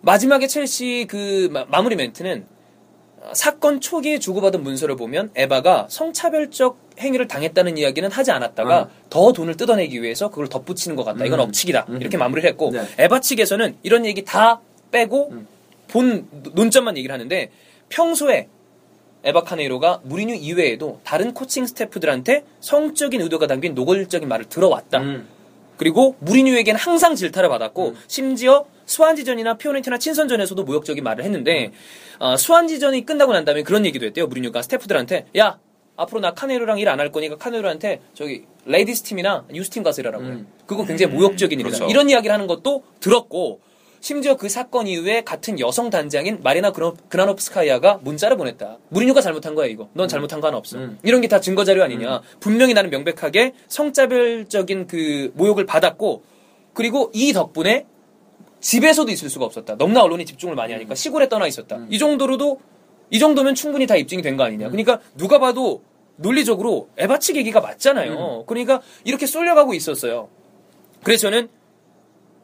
마지막에 0.09 0.45
첼시 0.45 1.07
그 1.09 1.49
마- 1.51 1.65
마무리 1.65 1.95
멘트는 1.95 2.45
어, 3.21 3.31
사건 3.33 3.81
초기에 3.81 4.19
주고받은 4.19 4.61
문서를 4.61 4.95
보면 4.95 5.31
에바가 5.35 5.87
성차별적 5.89 6.77
행위를 6.99 7.27
당했다는 7.27 7.79
이야기는 7.79 8.11
하지 8.11 8.29
않았다가 8.31 8.81
어. 8.81 8.89
더 9.09 9.33
돈을 9.33 9.57
뜯어내기 9.57 10.01
위해서 10.03 10.29
그걸 10.29 10.47
덧붙이는 10.47 10.95
것 10.95 11.03
같다. 11.03 11.25
이건 11.25 11.39
음. 11.39 11.45
억측이다. 11.45 11.87
음. 11.89 12.01
이렇게 12.01 12.17
마무리를 12.17 12.47
했고 12.47 12.69
네. 12.71 12.87
에바 12.99 13.19
측에서는 13.21 13.77
이런 13.81 14.05
얘기 14.05 14.23
다 14.23 14.61
빼고 14.91 15.29
음. 15.31 15.47
본 15.87 16.27
논점만 16.53 16.97
얘기를 16.97 17.11
하는데 17.11 17.49
평소에 17.89 18.47
에바 19.23 19.41
카네이로가 19.41 20.01
무리뉴 20.03 20.35
이외에도 20.35 20.99
다른 21.03 21.33
코칭 21.33 21.65
스태프들한테 21.65 22.45
성적인 22.59 23.21
의도가 23.21 23.47
담긴 23.47 23.73
노골적인 23.73 24.27
말을 24.29 24.45
들어왔다. 24.49 24.99
음. 24.99 25.27
그리고 25.77 26.15
무리뉴에게는 26.19 26.79
항상 26.79 27.15
질타를 27.15 27.49
받았고 27.49 27.95
심지어 28.07 28.65
스완지전이나 28.85 29.57
피오렌티나 29.57 29.97
친선전에서도 29.97 30.63
모욕적인 30.63 31.03
말을 31.03 31.23
했는데 31.23 31.71
어, 32.19 32.37
스완지전이 32.37 33.05
끝나고 33.05 33.33
난 33.33 33.45
다음에 33.45 33.63
그런 33.63 33.85
얘기도 33.85 34.05
했대요. 34.05 34.27
무리뉴가 34.27 34.61
스태프들한테 34.61 35.25
야 35.37 35.59
앞으로 35.97 36.19
나 36.21 36.33
카네로랑 36.33 36.79
일 36.79 36.89
안 36.89 36.99
할 36.99 37.11
거니까 37.11 37.37
카네로한테 37.37 38.01
저기 38.13 38.43
ladies 38.65 39.03
팀이나 39.03 39.45
유스 39.53 39.69
팀 39.69 39.83
가서 39.83 40.01
일하라고 40.01 40.23
해. 40.25 40.27
음. 40.29 40.47
그거 40.65 40.85
굉장히 40.85 41.13
모욕적인 41.13 41.59
일이다. 41.59 41.77
그렇죠. 41.77 41.89
이런 41.91 42.09
이야기를 42.09 42.33
하는 42.33 42.47
것도 42.47 42.83
들었고 42.99 43.61
심지어 44.01 44.35
그 44.37 44.49
사건 44.49 44.85
이후에 44.87 45.23
같은 45.23 45.59
여성 45.59 45.89
단장인 45.89 46.39
마리나 46.43 46.71
그라노프스카이아가 46.71 47.99
문자를 48.03 48.37
보냈다. 48.37 48.77
무리뉴가 48.89 49.21
잘못한 49.21 49.55
거야 49.55 49.65
이거. 49.67 49.89
넌 49.93 50.07
잘못한 50.07 50.41
거 50.41 50.47
하나 50.47 50.57
없어. 50.57 50.77
음. 50.77 50.99
이런 51.01 51.21
게 51.21 51.27
다 51.27 51.39
증거 51.39 51.63
자료 51.63 51.81
아니냐. 51.83 52.21
분명히 52.39 52.73
나는 52.75 52.91
명백하게 52.91 53.53
성차별적인 53.67 54.87
그 54.87 55.31
모욕을 55.33 55.65
받았고 55.65 56.23
그리고 56.73 57.09
이 57.13 57.33
덕분에 57.33 57.85
집에서도 58.69 59.11
있을 59.11 59.29
수가 59.29 59.45
없었다. 59.45 59.75
너무나 59.77 60.01
언론이 60.01 60.25
집중을 60.25 60.55
많이 60.55 60.73
하니까 60.73 60.95
시골에 60.95 61.29
떠나 61.29 61.45
있었다. 61.45 61.79
이 61.91 61.99
정도로도 61.99 62.59
이 63.11 63.19
정도면 63.19 63.53
충분히 63.53 63.85
다 63.85 63.95
입증이 63.95 64.23
된 64.23 64.35
거 64.37 64.43
아니냐. 64.43 64.69
그러니까 64.69 64.99
누가 65.15 65.37
봐도 65.37 65.83
논리적으로 66.15 66.89
에바 66.97 67.19
측 67.19 67.35
얘기가 67.35 67.61
맞잖아요. 67.61 68.45
그러니까 68.47 68.81
이렇게 69.03 69.27
쏠려가고 69.27 69.75
있었어요. 69.75 70.29
그래서 71.03 71.21
저는 71.29 71.47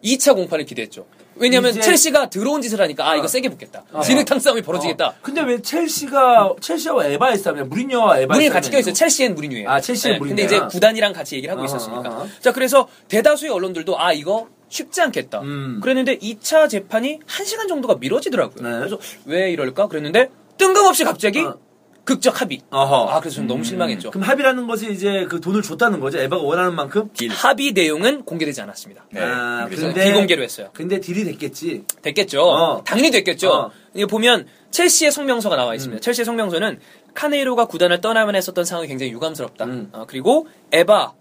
2차 0.03 0.35
공판을 0.35 0.65
기대했죠. 0.65 1.07
왜냐하면 1.35 1.73
첼시가 1.73 2.29
들어온 2.29 2.61
짓을 2.61 2.79
하니까 2.81 3.07
아 3.09 3.13
어. 3.13 3.17
이거 3.17 3.27
세게 3.27 3.49
붙겠다. 3.49 3.83
어. 3.91 4.01
진흙탕 4.01 4.37
싸움이 4.39 4.61
벌어지겠다. 4.61 5.07
어. 5.07 5.13
근데 5.23 5.41
왜 5.41 5.59
첼시가 5.59 6.53
첼시와 6.61 7.07
에바의 7.07 7.37
싸움이야? 7.39 7.63
무리뉴와 7.63 8.19
에바의 8.19 8.27
무리뉴 8.27 8.51
같이 8.53 8.69
껴있어요. 8.69 8.93
첼시엔 8.93 9.33
무리뉴예요. 9.33 9.67
아, 9.67 9.81
첼시엔 9.81 10.19
근데 10.19 10.33
무리뉴야. 10.43 10.45
이제 10.45 10.67
구단이랑 10.69 11.13
같이 11.13 11.35
얘기를 11.37 11.51
하고 11.51 11.63
어허, 11.63 11.65
있었으니까. 11.65 12.09
어허. 12.09 12.27
자 12.41 12.51
그래서 12.51 12.87
대다수의 13.07 13.51
언론들도 13.51 13.99
아 13.99 14.13
이거 14.13 14.47
쉽지 14.71 15.01
않겠다. 15.01 15.41
음. 15.41 15.79
그랬는데 15.83 16.17
2차 16.17 16.69
재판이 16.69 17.19
1시간 17.27 17.67
정도가 17.67 17.95
미뤄지더라고요. 17.99 18.67
네. 18.67 18.77
그래서 18.79 18.97
왜 19.25 19.51
이럴까? 19.51 19.87
그랬는데 19.87 20.31
뜬금없이 20.57 21.03
갑자기 21.03 21.41
어. 21.41 21.57
극적 22.05 22.41
합의. 22.41 22.61
어허. 22.71 23.09
아 23.09 23.19
그래서 23.19 23.35
좀 23.35 23.47
너무 23.47 23.63
실망했죠. 23.63 24.09
그럼 24.11 24.23
합의라는 24.23 24.65
것이 24.65 24.91
이제 24.91 25.27
그 25.29 25.39
돈을 25.39 25.61
줬다는 25.61 25.99
거죠. 25.99 26.17
에바가 26.19 26.41
원하는 26.41 26.73
만큼 26.73 27.09
딜. 27.13 27.29
합의 27.29 27.73
내용은 27.73 28.23
공개되지 28.23 28.59
않았습니다. 28.61 29.05
아, 29.17 29.65
그래서 29.67 29.87
근데- 29.87 30.05
비공개로 30.05 30.41
했어요. 30.41 30.69
근데 30.73 30.99
딜이 30.99 31.25
됐겠지. 31.25 31.83
됐겠죠. 32.01 32.41
어. 32.41 32.83
당연히 32.85 33.11
됐겠죠. 33.11 33.49
어. 33.51 33.71
이거 33.93 34.07
보면 34.07 34.47
첼시의 34.71 35.11
성명서가 35.11 35.55
나와 35.57 35.75
있습니다. 35.75 35.99
음. 35.99 36.01
첼시의 36.01 36.25
성명서는 36.25 36.79
카네이로가 37.13 37.65
구단을 37.65 37.99
떠나면 38.01 38.35
했었던 38.35 38.63
상황이 38.65 38.87
굉장히 38.87 39.11
유감스럽다. 39.11 39.65
음. 39.65 39.89
어, 39.91 40.05
그리고 40.07 40.47
에바, 40.71 41.13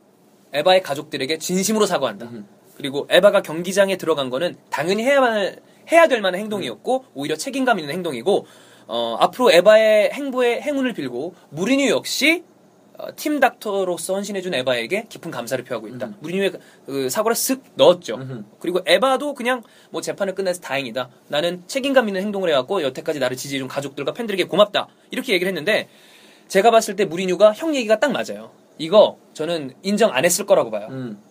에바의 0.54 0.82
가족들에게 0.82 1.38
진심으로 1.38 1.84
사과한다. 1.86 2.30
음. 2.80 2.82
그리고 2.82 3.06
에바가 3.10 3.42
경기장에 3.42 3.96
들어간 3.96 4.30
거는 4.30 4.56
당연히 4.70 5.04
해야만 5.04 5.56
해야 5.92 6.08
될 6.08 6.20
만한 6.20 6.40
행동이었고 6.40 7.04
오히려 7.14 7.36
책임감 7.36 7.78
있는 7.78 7.94
행동이고 7.94 8.46
어, 8.86 9.16
앞으로 9.20 9.52
에바의 9.52 10.10
행보에 10.12 10.60
행운을 10.60 10.94
빌고 10.94 11.34
무리뉴 11.50 11.88
역시 11.90 12.42
어, 12.98 13.08
팀 13.16 13.40
닥터로서 13.40 14.14
헌신해준 14.14 14.52
에바에게 14.54 15.06
깊은 15.08 15.30
감사를 15.30 15.64
표하고 15.64 15.88
있다. 15.88 16.12
무리뉴의 16.20 16.52
그 16.86 17.08
사과를 17.08 17.34
쓱 17.34 17.60
넣었죠. 17.74 18.16
음흠. 18.16 18.44
그리고 18.58 18.80
에바도 18.84 19.34
그냥 19.34 19.62
뭐 19.90 20.00
재판을 20.00 20.34
끝내서 20.34 20.60
다행이다. 20.60 21.08
나는 21.28 21.62
책임감 21.66 22.08
있는 22.08 22.22
행동을 22.22 22.50
해왔고 22.50 22.82
여태까지 22.82 23.18
나를 23.18 23.36
지지해준 23.36 23.68
가족들과 23.68 24.12
팬들에게 24.12 24.44
고맙다. 24.44 24.88
이렇게 25.10 25.32
얘기를 25.32 25.48
했는데 25.48 25.88
제가 26.48 26.70
봤을 26.70 26.96
때 26.96 27.04
무리뉴가 27.04 27.52
형 27.54 27.74
얘기가 27.74 28.00
딱 28.00 28.12
맞아요. 28.12 28.50
이거 28.76 29.18
저는 29.34 29.74
인정 29.82 30.12
안 30.12 30.24
했을 30.24 30.46
거라고 30.46 30.70
봐요. 30.70 30.88
음. 30.90 31.22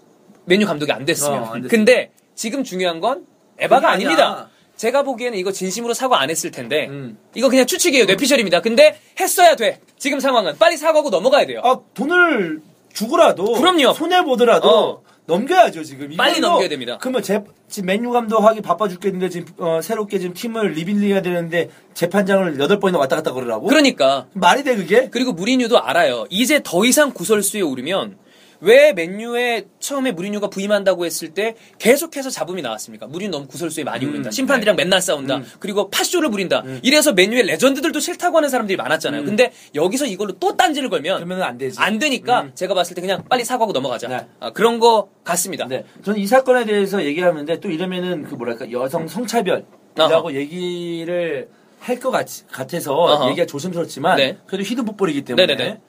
메뉴 0.49 0.65
감독이 0.65 0.91
안 0.91 1.05
됐으면. 1.05 1.43
어, 1.43 1.45
안. 1.53 1.67
근데 1.67 2.11
지금 2.35 2.63
중요한 2.63 2.99
건 2.99 3.25
에바가. 3.59 3.91
아닙니다. 3.91 4.49
제가 4.75 5.03
보기에는 5.03 5.37
이거 5.37 5.51
진심으로 5.51 5.93
사과 5.93 6.21
안 6.21 6.29
했을 6.29 6.51
텐데 6.51 6.87
음. 6.87 7.17
이거 7.35 7.49
그냥 7.49 7.65
추측이에요. 7.65 8.05
뇌피셜입니다. 8.05 8.61
근데 8.61 8.97
했어야 9.19 9.55
돼. 9.55 9.79
지금 9.97 10.19
상황은 10.19 10.55
빨리 10.57 10.77
사과하고 10.77 11.09
넘어가야 11.09 11.45
돼요. 11.45 11.61
아, 11.63 11.79
돈을 11.93 12.61
주고라도 12.93 13.53
그럼요. 13.53 13.93
손해 13.93 14.23
보더라도 14.23 14.69
어. 14.69 15.01
넘겨야죠 15.25 15.83
지금. 15.83 16.15
빨리 16.17 16.39
넘겨야 16.39 16.69
됩니다. 16.69 16.97
그러면 16.99 17.21
제, 17.21 17.43
지금 17.67 17.87
맨유 17.87 18.09
감독하기 18.09 18.61
바빠 18.61 18.87
죽겠는데 18.87 19.29
지금 19.29 19.53
어, 19.57 19.79
새롭게 19.81 20.17
지금 20.17 20.33
팀을 20.33 20.71
리빌링해야 20.71 21.21
되는데 21.21 21.69
재판장을 21.93 22.57
여덟 22.59 22.79
번이나 22.79 22.97
왔다 22.99 23.17
갔다 23.17 23.33
그러라고? 23.33 23.67
그러니까 23.67 24.27
말이 24.33 24.63
돼 24.63 24.75
그게? 24.77 25.09
그리고 25.11 25.33
무리뉴도 25.33 25.79
알아요. 25.79 26.25
이제 26.29 26.61
더 26.63 26.85
이상 26.85 27.11
구설수에 27.13 27.61
오르면 27.61 28.17
왜 28.61 28.93
맨유에 28.93 29.67
처음에 29.79 30.11
무리뉴가 30.11 30.49
부임한다고 30.49 31.05
했을 31.05 31.29
때 31.33 31.55
계속해서 31.77 32.29
잡음이 32.29 32.61
나왔습니까? 32.61 33.07
무리뉴 33.07 33.31
너무 33.31 33.47
구설수에 33.47 33.83
많이 33.83 34.05
음, 34.05 34.11
오른다. 34.11 34.31
심판들이랑 34.31 34.75
맨날 34.75 35.01
싸운다. 35.01 35.41
그리고 35.59 35.89
파쇼를 35.89 36.29
부린다. 36.29 36.63
이래서 36.81 37.13
맨유의 37.13 37.43
레전드들도 37.43 37.99
싫다고 37.99 38.37
하는 38.37 38.49
사람들이 38.49 38.75
많았잖아요. 38.77 39.23
근데 39.23 39.51
여기서 39.75 40.05
이걸로 40.05 40.33
또 40.39 40.57
딴지를 40.57 40.89
걸면 40.89 41.17
그러면 41.23 41.41
안 41.43 41.57
되지. 41.57 41.79
안 41.79 41.99
되니까 41.99 42.49
제가 42.55 42.73
봤을 42.73 42.95
때 42.95 43.01
그냥 43.01 43.23
빨리 43.29 43.45
사과하고 43.45 43.71
넘어가자. 43.71 44.07
네. 44.07 44.27
아, 44.39 44.51
그런 44.51 44.79
거 44.79 45.09
같습니다. 45.23 45.65
네. 45.67 45.85
저는 46.03 46.19
이 46.19 46.27
사건에 46.27 46.65
대해서 46.65 47.03
얘기하는데 47.03 47.59
또 47.59 47.69
이러면은 47.69 48.23
그 48.23 48.35
뭐랄까 48.35 48.69
여성 48.71 49.07
성차별이라고. 49.07 50.33
얘기를 50.33 51.47
할 51.79 51.97
것 51.99 52.11
같아서 52.11 52.93
어허. 52.93 53.29
얘기가 53.29 53.45
조심스럽지만 53.45 54.17
네. 54.17 54.37
그래도 54.47 54.65
히든 54.65 54.83
풋볼이기 54.83 55.23
때문에 55.23 55.45
네네네. 55.45 55.79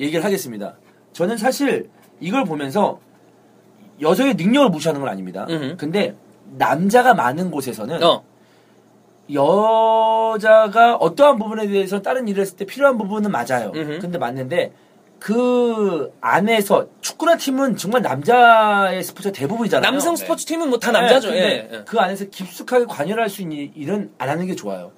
얘기를 0.00 0.24
하겠습니다. 0.24 0.76
저는 1.12 1.36
사실 1.36 1.90
이걸 2.20 2.44
보면서 2.44 3.00
여성의 4.00 4.34
능력을 4.34 4.68
무시하는 4.70 5.00
건 5.00 5.10
아닙니다. 5.10 5.46
음흠. 5.48 5.76
근데 5.76 6.14
남자가 6.56 7.14
많은 7.14 7.50
곳에서는 7.50 8.02
어. 8.02 8.22
여자가 9.30 10.96
어떠한 10.96 11.38
부분에 11.38 11.66
대해서 11.68 12.00
다른 12.00 12.28
일을 12.28 12.40
했을 12.42 12.56
때 12.56 12.64
필요한 12.64 12.96
부분은 12.98 13.30
맞아요. 13.30 13.72
음흠. 13.74 13.98
근데 14.00 14.18
맞는데 14.18 14.72
그 15.18 16.12
안에서 16.20 16.86
축구나 17.00 17.36
팀은 17.36 17.76
정말 17.76 18.02
남자의 18.02 19.02
스포츠가 19.02 19.32
대부분이잖아요. 19.32 19.90
남성 19.90 20.14
스포츠 20.16 20.46
팀은 20.46 20.68
뭐 20.68 20.78
다 20.78 20.92
남자죠. 20.92 21.30
네, 21.30 21.36
예. 21.36 21.40
근데 21.62 21.76
예. 21.78 21.82
그 21.84 21.98
안에서 21.98 22.26
깊숙하게 22.26 22.84
관여할 22.86 23.28
수 23.28 23.42
있는 23.42 23.70
일은 23.74 24.12
안 24.18 24.28
하는 24.28 24.46
게 24.46 24.54
좋아요. 24.54 24.92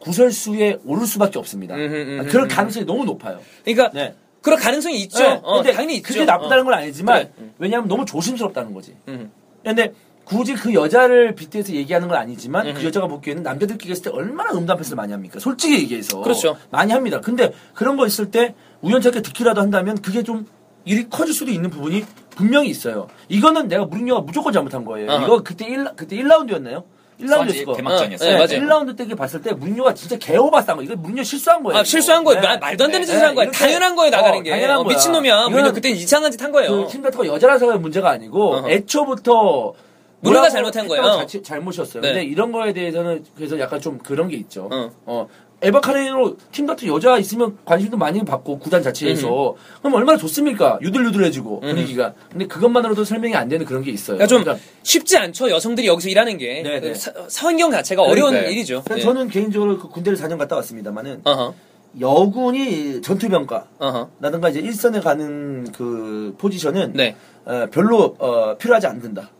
구설수에 0.00 0.78
오를 0.86 1.06
수밖에 1.06 1.38
없습니다. 1.38 1.74
음흠, 1.74 1.94
음흠, 1.94 2.28
그럴. 2.30 2.46
가능성이 2.48 2.86
너무 2.86 3.04
높아요. 3.04 3.40
그러니까 3.64 3.90
네. 3.92 4.14
그럴 4.44 4.58
가능성이 4.58 5.00
있죠. 5.04 5.22
네, 5.22 5.40
어, 5.42 5.54
근데 5.56 5.72
당연히 5.72 5.96
있죠. 5.96 6.08
그게 6.08 6.24
나쁘다는 6.26 6.62
어. 6.62 6.64
건 6.66 6.74
아니지만 6.74 7.14
그래. 7.16 7.32
음. 7.38 7.54
왜냐하면 7.58 7.88
너무 7.88 8.04
조심스럽다는 8.04 8.74
거지. 8.74 8.94
음. 9.08 9.32
근데 9.64 9.94
굳이 10.24 10.52
그 10.54 10.74
여자를 10.74 11.34
빗대서 11.34 11.72
얘기하는 11.72 12.08
건 12.08 12.18
아니지만 12.18 12.66
음흠. 12.66 12.78
그 12.78 12.84
여자가 12.84 13.06
보기에는 13.06 13.42
남자들끼리 13.42 13.90
했을 13.90 14.04
때 14.04 14.10
얼마나 14.10 14.52
음담 14.52 14.76
패스를 14.76 14.96
많이 14.96 15.12
합니까? 15.12 15.40
솔직히 15.40 15.78
얘기해서. 15.80 16.20
그렇죠. 16.20 16.58
많이 16.70 16.92
합니다. 16.92 17.20
근데 17.20 17.52
그런 17.72 17.96
거 17.96 18.06
있을 18.06 18.30
때 18.30 18.54
우연찮게 18.82 19.22
듣기라도 19.22 19.62
한다면 19.62 20.00
그게 20.02 20.22
좀 20.22 20.46
일이 20.84 21.08
커질 21.08 21.34
수도 21.34 21.50
있는 21.50 21.70
부분이 21.70 22.04
분명히 22.36 22.68
있어요. 22.68 23.08
이거는 23.30 23.68
내가 23.68 23.86
무리뉴가 23.86 24.20
무조건 24.20 24.52
잘못한 24.52 24.84
거예요. 24.84 25.10
어허. 25.10 25.24
이거 25.24 25.42
그때 25.42 25.66
1, 25.66 25.92
그때 25.96 26.16
1라운드였나요? 26.16 26.84
1라운드였을 27.20 27.64
거. 27.64 27.74
대막전이었어요. 27.74 28.28
네, 28.30 28.34
맞아요. 28.34 28.46
1라운드 28.86 28.96
때 28.96 29.14
봤을 29.14 29.40
때 29.42 29.52
무리뉴가 29.52 29.94
진짜 29.94 30.16
개오바싼 30.18 30.76
거. 30.76 30.82
이거 30.82 30.96
무리뉴 30.96 31.22
실수한 31.24 31.62
거예요. 31.62 31.78
아, 31.80 31.84
실수한 31.84 32.24
거예요. 32.24 32.40
네. 32.40 32.46
마- 32.48 32.56
말도 32.58 32.84
안 32.84 32.90
되는 32.90 33.06
네, 33.06 33.12
짓을 33.12 33.26
한 33.26 33.34
거예요. 33.34 33.50
이렇게- 33.50 33.58
당연한 33.58 33.94
거예요, 33.96 34.10
나가는 34.10 34.38
어, 34.38 34.42
게. 34.42 34.50
당연한 34.50 34.78
어. 34.78 34.84
미친놈이야. 34.84 35.46
이거는 35.50 35.72
그땐 35.72 35.94
이상한 35.96 36.30
짓 36.32 36.42
한 36.42 36.50
거예요. 36.52 36.84
그팀 36.86 37.02
같은 37.02 37.18
거 37.18 37.26
여자라서 37.26 37.66
문제가 37.78 38.10
아니고 38.10 38.54
어허. 38.56 38.68
애초부터 38.70 39.74
뭐라고 40.20 40.48
잘못한 40.48 40.88
거예요. 40.88 41.04
자체- 41.20 41.42
잘못이었어요. 41.42 42.00
네. 42.02 42.08
근데 42.08 42.24
이런 42.24 42.50
거에 42.50 42.72
대해서는 42.72 43.24
그래서 43.36 43.58
약간 43.60 43.80
좀 43.80 43.98
그런 43.98 44.28
게 44.28 44.36
있죠. 44.38 44.68
어. 45.06 45.28
어. 45.64 45.68
에바카레로 45.68 46.36
팀 46.52 46.66
같은 46.66 46.86
여자 46.88 47.18
있으면 47.18 47.56
관심도 47.64 47.96
많이 47.96 48.24
받고 48.24 48.58
구단 48.58 48.82
자체에서 48.82 49.54
그럼 49.80 49.94
얼마나 49.94 50.18
좋습니까? 50.18 50.78
유들유들해지고 50.82 51.60
분위기가. 51.60 52.12
근데 52.30 52.46
그것만으로도 52.46 53.04
설명이 53.04 53.34
안 53.34 53.48
되는 53.48 53.64
그런 53.66 53.82
게 53.82 53.90
있어요. 53.90 54.16
그러니까 54.16 54.26
좀 54.26 54.42
그러니까 54.42 54.64
쉽지 54.82 55.16
않죠. 55.16 55.50
여성들이 55.50 55.86
여기서 55.86 56.08
일하는 56.08 56.38
게. 56.38 56.62
네, 56.62 56.80
네. 56.80 56.92
그 56.92 56.94
사- 56.94 57.12
환경 57.46 57.70
자체가 57.70 58.02
어려운 58.02 58.30
그러니까요. 58.30 58.52
일이죠. 58.52 58.82
네. 58.88 59.00
저는 59.00 59.28
개인적으로 59.28 59.78
그 59.78 59.88
군대를 59.88 60.18
4년 60.18 60.38
갔다 60.38 60.56
왔습니다만은 60.56 61.22
어허. 61.24 61.54
여군이 62.00 63.00
전투병과 63.02 63.68
어허. 63.78 64.10
라든가 64.20 64.48
이제 64.48 64.60
일선에 64.60 65.00
가는 65.00 65.70
그 65.72 66.34
포지션은 66.38 66.92
네. 66.94 67.16
어, 67.44 67.66
별로 67.70 68.16
어, 68.18 68.56
필요하지 68.56 68.86
않는다. 68.86 69.30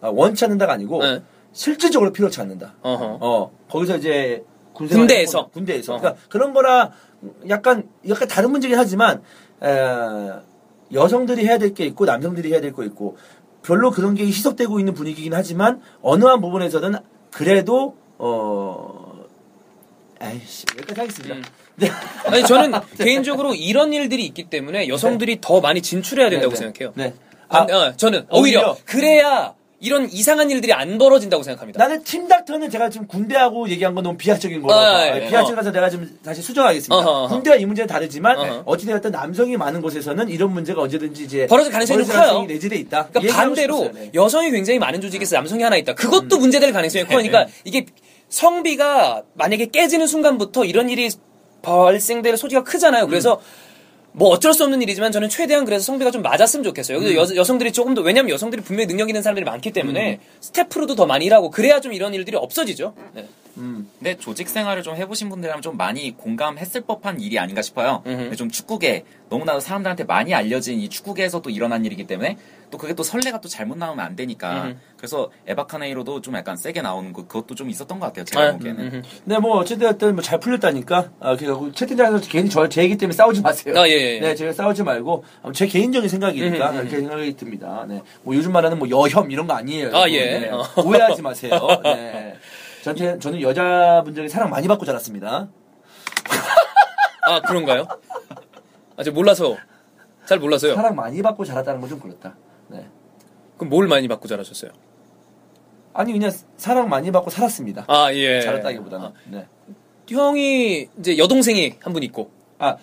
아, 0.00 0.08
원치 0.08 0.44
않는다가 0.44 0.72
아니고 0.74 1.02
네. 1.02 1.22
실질적으로 1.52 2.12
필요치 2.12 2.40
않는다. 2.40 2.74
어허. 2.82 3.18
어 3.20 3.50
거기서 3.70 3.96
이제 3.96 4.44
군대 4.74 4.94
군대 4.94 5.20
에서? 5.22 5.48
군대에서 5.52 5.94
어. 5.94 5.98
그러니까 5.98 6.20
그런 6.28 6.52
거라 6.52 6.90
약간 7.48 7.88
약간 8.08 8.28
다른 8.28 8.50
문제긴 8.50 8.76
하지만 8.78 9.22
에, 9.62 10.30
여성들이 10.92 11.46
해야 11.46 11.56
될 11.58 11.72
게 11.74 11.84
있고 11.86 12.04
남성들이 12.04 12.52
해야 12.52 12.60
될 12.60 12.72
거 12.72 12.84
있고 12.84 13.16
별로 13.62 13.90
그런 13.90 14.14
게 14.14 14.24
희석되고 14.26 14.78
있는 14.78 14.92
분위기긴 14.94 15.32
하지만 15.32 15.80
어느 16.02 16.24
한 16.24 16.40
부분에서는 16.40 16.96
그래도 17.30 17.96
어 18.18 19.24
아이씨 20.20 20.66
여기까지 20.76 21.00
하겠습니다. 21.00 21.34
음. 21.36 21.42
네. 21.76 21.90
아니 22.26 22.44
저는 22.44 22.78
개인적으로 22.98 23.54
이런 23.54 23.92
일들이 23.92 24.24
있기 24.26 24.44
때문에 24.50 24.88
여성들이 24.88 25.38
더 25.40 25.60
많이 25.60 25.80
진출해야 25.82 26.30
된다고 26.30 26.54
네, 26.54 26.56
네. 26.60 26.64
생각해요. 26.72 26.92
네. 26.94 27.14
아, 27.48 27.58
아, 27.58 27.62
어, 27.88 27.96
저는 27.96 28.26
오히려, 28.30 28.60
오히려? 28.60 28.76
그래야 28.84 29.54
이런 29.84 30.08
이상한 30.10 30.50
일들이 30.50 30.72
안 30.72 30.96
벌어진다고 30.96 31.42
생각합니다. 31.42 31.78
나는 31.78 32.02
팀 32.04 32.26
닥터는 32.26 32.70
제가 32.70 32.88
지금 32.88 33.06
군대하고 33.06 33.68
얘기한 33.68 33.94
건 33.94 34.02
너무 34.02 34.16
비하적인 34.16 34.62
거라서 34.62 34.80
아, 34.80 35.06
예, 35.06 35.24
예. 35.24 35.28
비하적이라서 35.28 35.72
내가 35.72 35.90
좀 35.90 36.18
다시 36.24 36.40
수정하겠습니다. 36.40 36.96
어허, 36.96 37.10
어허. 37.10 37.34
군대와 37.34 37.56
이 37.56 37.66
문제는 37.66 37.86
다르지만 37.86 38.38
어허. 38.38 38.62
어찌되었든 38.64 39.10
남성이 39.10 39.58
많은 39.58 39.82
곳에서는 39.82 40.30
이런 40.30 40.54
문제가 40.54 40.80
언제든지 40.80 41.24
이제 41.24 41.46
벌어질 41.46 41.70
가능성이 41.70 42.02
벌어질 42.02 42.14
커요. 42.14 42.44
내질에 42.46 42.76
있다. 42.76 43.08
이 43.10 43.12
그러니까 43.12 43.36
반대로 43.36 43.76
싶었어요. 43.76 43.92
네. 44.04 44.10
여성이 44.14 44.50
굉장히 44.52 44.78
많은 44.78 45.02
조직에서 45.02 45.36
남성이 45.36 45.62
하나 45.62 45.76
있다. 45.76 45.94
그것도 45.94 46.38
문제될 46.38 46.72
가능성이 46.72 47.04
커요. 47.04 47.20
네. 47.20 47.28
그러니까 47.28 47.52
이게 47.64 47.84
성비가 48.30 49.22
만약에 49.34 49.66
깨지는 49.66 50.06
순간부터 50.06 50.64
이런 50.64 50.88
일이 50.88 51.10
발생될 51.60 52.38
소지가 52.38 52.62
크잖아요. 52.62 53.06
그래서 53.06 53.38
뭐 54.16 54.28
어쩔 54.28 54.54
수 54.54 54.62
없는 54.62 54.80
일이지만 54.80 55.10
저는 55.10 55.28
최대한 55.28 55.64
그래서 55.64 55.84
성비가 55.84 56.12
좀 56.12 56.22
맞았으면 56.22 56.62
좋겠어요. 56.62 56.98
음. 56.98 57.14
여, 57.14 57.26
여성들이 57.34 57.72
조금 57.72 57.94
더 57.94 58.00
왜냐면 58.00 58.30
여성들이 58.30 58.62
분명히 58.62 58.86
능력 58.86 59.08
있는 59.08 59.22
사람들이 59.22 59.44
많기 59.44 59.72
때문에 59.72 60.20
스태프로도 60.40 60.94
더 60.94 61.04
많이 61.04 61.24
일하고 61.24 61.50
그래야 61.50 61.80
좀 61.80 61.92
이런 61.92 62.14
일들이 62.14 62.36
없어지죠. 62.36 62.94
네. 63.14 63.26
음. 63.56 63.88
근데 63.98 64.16
조직 64.16 64.48
생활을 64.48 64.82
좀 64.82 64.96
해보신 64.96 65.28
분들이라면 65.28 65.62
좀 65.62 65.76
많이 65.76 66.16
공감했을 66.16 66.82
법한 66.82 67.20
일이 67.20 67.38
아닌가 67.38 67.62
싶어요. 67.62 68.02
음흠. 68.06 68.34
좀 68.36 68.50
축구계 68.50 69.04
너무나도 69.30 69.60
사람들한테 69.60 70.04
많이 70.04 70.34
알려진 70.34 70.78
이 70.80 70.88
축구계에서 70.88 71.40
또 71.40 71.50
일어난 71.50 71.84
일이기 71.84 72.06
때문에 72.06 72.36
또 72.70 72.78
그게 72.78 72.94
또 72.94 73.02
선례가 73.02 73.40
또 73.40 73.48
잘못 73.48 73.78
나오면 73.78 74.04
안 74.04 74.16
되니까 74.16 74.64
음흠. 74.64 74.76
그래서 74.96 75.30
에바카네이로도 75.46 76.20
좀 76.22 76.34
약간 76.36 76.56
세게 76.56 76.82
나오는 76.82 77.12
거 77.12 77.26
그것도 77.26 77.54
좀 77.54 77.70
있었던 77.70 78.00
것 78.00 78.06
같아요. 78.06 78.24
제가 78.24 78.42
아, 78.44 78.52
보기에는. 78.52 78.80
음흠. 78.86 79.02
근데 79.24 79.38
뭐 79.38 79.58
어쨌든 79.58 80.14
뭐 80.14 80.22
잘 80.22 80.40
풀렸다니까. 80.40 81.10
아, 81.20 81.36
그래서 81.36 81.70
채팅장에서 81.72 82.28
괜히 82.28 82.48
저 82.50 82.68
제 82.68 82.82
얘기 82.82 82.96
때문에 82.96 83.14
싸우지 83.14 83.42
마세요. 83.42 83.74
아, 83.78 83.86
예, 83.88 83.92
예. 83.92 84.20
네, 84.20 84.34
제가 84.34 84.52
싸우지 84.52 84.82
말고 84.82 85.24
아, 85.42 85.52
제 85.52 85.66
개인적인 85.66 86.08
생각이니까 86.08 86.70
음, 86.70 86.74
음, 86.74 86.78
그렇게 86.80 86.96
생각이 86.98 87.36
듭니다. 87.36 87.84
네, 87.88 88.02
뭐 88.22 88.34
요즘 88.34 88.52
말하는 88.52 88.78
뭐 88.78 88.88
여혐 88.90 89.30
이런 89.30 89.46
거 89.46 89.54
아니에요. 89.54 89.90
아, 89.96 90.08
예. 90.10 90.38
네, 90.40 90.48
어. 90.50 90.64
오해하지 90.82 91.22
마세요. 91.22 91.60
네. 91.84 92.34
저한테 92.84 93.18
저는 93.18 93.40
여자분들에게 93.40 94.28
사랑 94.28 94.50
많이 94.50 94.68
받고 94.68 94.84
자랐습니다. 94.84 95.48
아, 97.26 97.40
그런가요? 97.40 97.86
아, 98.96 99.02
저 99.02 99.10
몰라서. 99.10 99.56
잘 100.26 100.38
몰라서요. 100.38 100.74
사랑 100.74 100.94
많이 100.94 101.22
받고 101.22 101.44
자랐다는 101.46 101.80
건 101.80 101.88
좀 101.88 101.98
그렇다. 101.98 102.34
네. 102.68 102.86
그럼 103.56 103.70
뭘 103.70 103.86
많이 103.88 104.06
받고 104.06 104.28
자라셨어요? 104.28 104.70
아니 105.94 106.12
그냥 106.12 106.30
사랑 106.58 106.90
많이 106.90 107.10
받고 107.10 107.30
살았습니다. 107.30 107.84
아, 107.88 108.12
예. 108.12 108.40
자랐다기보다는. 108.42 109.06
아, 109.06 109.12
네. 109.30 109.46
형이 110.08 110.88
이제 110.98 111.16
여동생이 111.16 111.76
한 111.80 111.92
분 111.94 112.02
있고. 112.02 112.30
아 112.58 112.76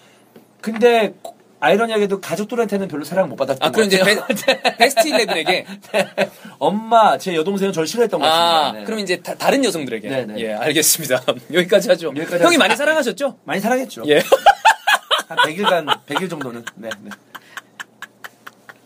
근데 0.61 1.13
아이러니하게도 1.61 2.19
가족들한테는 2.21 2.87
별로 2.87 3.03
사랑 3.05 3.29
못 3.29 3.35
받았던 3.35 3.67
아, 3.67 3.71
그럼 3.71 3.87
것 3.87 3.95
이제. 3.95 4.03
베, 4.03 4.77
베스트 4.77 5.01
11에게. 5.03 5.65
엄마 6.57 7.17
제 7.19 7.35
여동생은 7.35 7.71
저를 7.71 7.87
싫어했던 7.87 8.19
것 8.19 8.25
같습니다. 8.25 8.67
아, 8.67 8.71
네. 8.73 8.83
그럼 8.83 8.99
이제 8.99 9.21
다, 9.21 9.49
른 9.51 9.63
여성들에게. 9.63 10.09
네, 10.09 10.25
네. 10.25 10.33
예, 10.39 10.53
알겠습니다. 10.53 11.21
여기까지 11.53 11.89
하죠. 11.89 12.07
여기까지 12.07 12.43
형이 12.43 12.55
하죠. 12.55 12.59
많이 12.59 12.75
사랑하셨죠? 12.75 13.37
많이 13.43 13.61
사랑했죠. 13.61 14.03
예. 14.07 14.23
한 15.29 15.37
100일간 15.37 15.85
100일 16.07 16.29
정도는. 16.29 16.65
네, 16.75 16.89
네. 17.03 17.11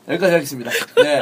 여기까지 0.09 0.33
하겠습니다. 0.33 0.71
네. 1.01 1.21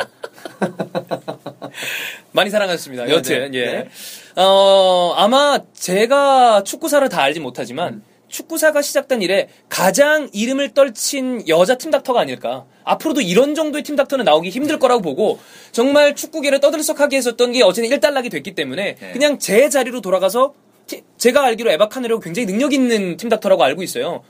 많이 2.32 2.50
사랑하셨습니다. 2.50 3.06
네, 3.06 3.14
여튼, 3.14 3.52
네, 3.52 3.58
예. 3.60 3.66
네. 3.66 3.90
어, 4.36 5.14
아마 5.18 5.60
제가 5.74 6.64
축구사를 6.64 7.08
다 7.10 7.22
알지 7.22 7.40
못하지만, 7.40 7.94
음. 7.94 8.13
축구사가 8.38 8.82
시작된 8.82 9.22
이래 9.22 9.48
가장 9.70 10.28
이름을 10.34 10.74
떨친 10.74 11.48
여자 11.48 11.76
팀닥터가 11.78 12.20
아닐까. 12.20 12.66
앞으로도 12.84 13.22
이런 13.22 13.54
정도의 13.54 13.84
팀닥터는 13.84 14.26
나오기 14.26 14.50
힘들 14.50 14.80
거라고 14.80 15.04
보고, 15.04 15.40
정말 15.72 16.16
축구계를 16.16 16.60
떠들썩하게 16.60 17.16
했었던 17.16 17.52
게 17.52 17.62
어쨌든 17.64 17.92
일단락이 17.92 18.30
됐기 18.30 18.56
때문에, 18.56 18.96
네. 19.00 19.12
그냥 19.12 19.38
제 19.38 19.70
자리로 19.70 20.02
돌아가서, 20.02 20.56
티- 20.88 21.04
제가 21.18 21.44
알기로 21.46 21.70
에바 21.72 21.90
카네로 21.90 22.20
굉장히 22.20 22.48
능력 22.48 22.74
있는 22.74 23.18
팀닥터라고 23.18 23.64
알고 23.64 23.84
있어요. 23.84 24.24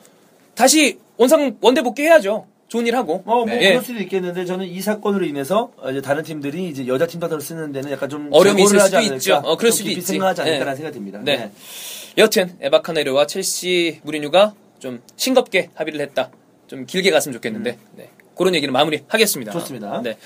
다시 0.54 1.00
원상, 1.18 1.58
원대 1.62 1.82
복귀해야죠. 1.82 2.46
좋은 2.68 2.86
일 2.86 2.96
하고. 2.98 3.24
어, 3.26 3.38
뭐 3.38 3.46
네. 3.46 3.70
그럴 3.70 3.84
수도 3.84 4.00
있겠는데 4.02 4.44
저는 4.46 4.66
이 4.68 4.82
사건으로 4.82 5.26
인해서 5.26 5.72
어, 5.78 5.92
이제 5.92 6.02
다른 6.02 6.24
팀들이 6.24 6.68
이제 6.68 6.86
여자 6.88 7.08
팀단으로 7.08 7.40
쓰는 7.40 7.72
데는 7.72 7.92
약간 7.92 8.10
좀 8.10 8.28
어려움이 8.32 8.64
있을 8.64 8.80
수도 8.82 9.00
있죠. 9.00 9.36
어, 9.46 9.56
그럴 9.56 9.72
좀 9.72 9.78
수도 9.78 9.90
있지. 9.92 10.02
생각하지 10.02 10.42
네. 10.44 10.50
않을까라는 10.50 10.76
생각이 10.78 10.94
듭니다. 10.96 11.20
네. 11.24 11.52
여튼 12.18 12.56
에바 12.62 12.82
카네르와 12.82 13.26
첼시 13.28 14.00
무리뉴가 14.04 14.54
좀 14.80 15.02
싱겁게 15.16 15.70
합의를 15.76 16.02
했다. 16.02 16.30
좀 16.68 16.86
길게 16.86 17.12
갔으면 17.12 17.34
좋겠는데. 17.34 17.78
네. 17.96 18.10
그런 18.36 18.56
얘기는 18.56 18.72
마무리하겠습니다. 18.74 19.52
음. 19.52 19.54
좋습니다. 19.60 20.02
네. 20.04 20.18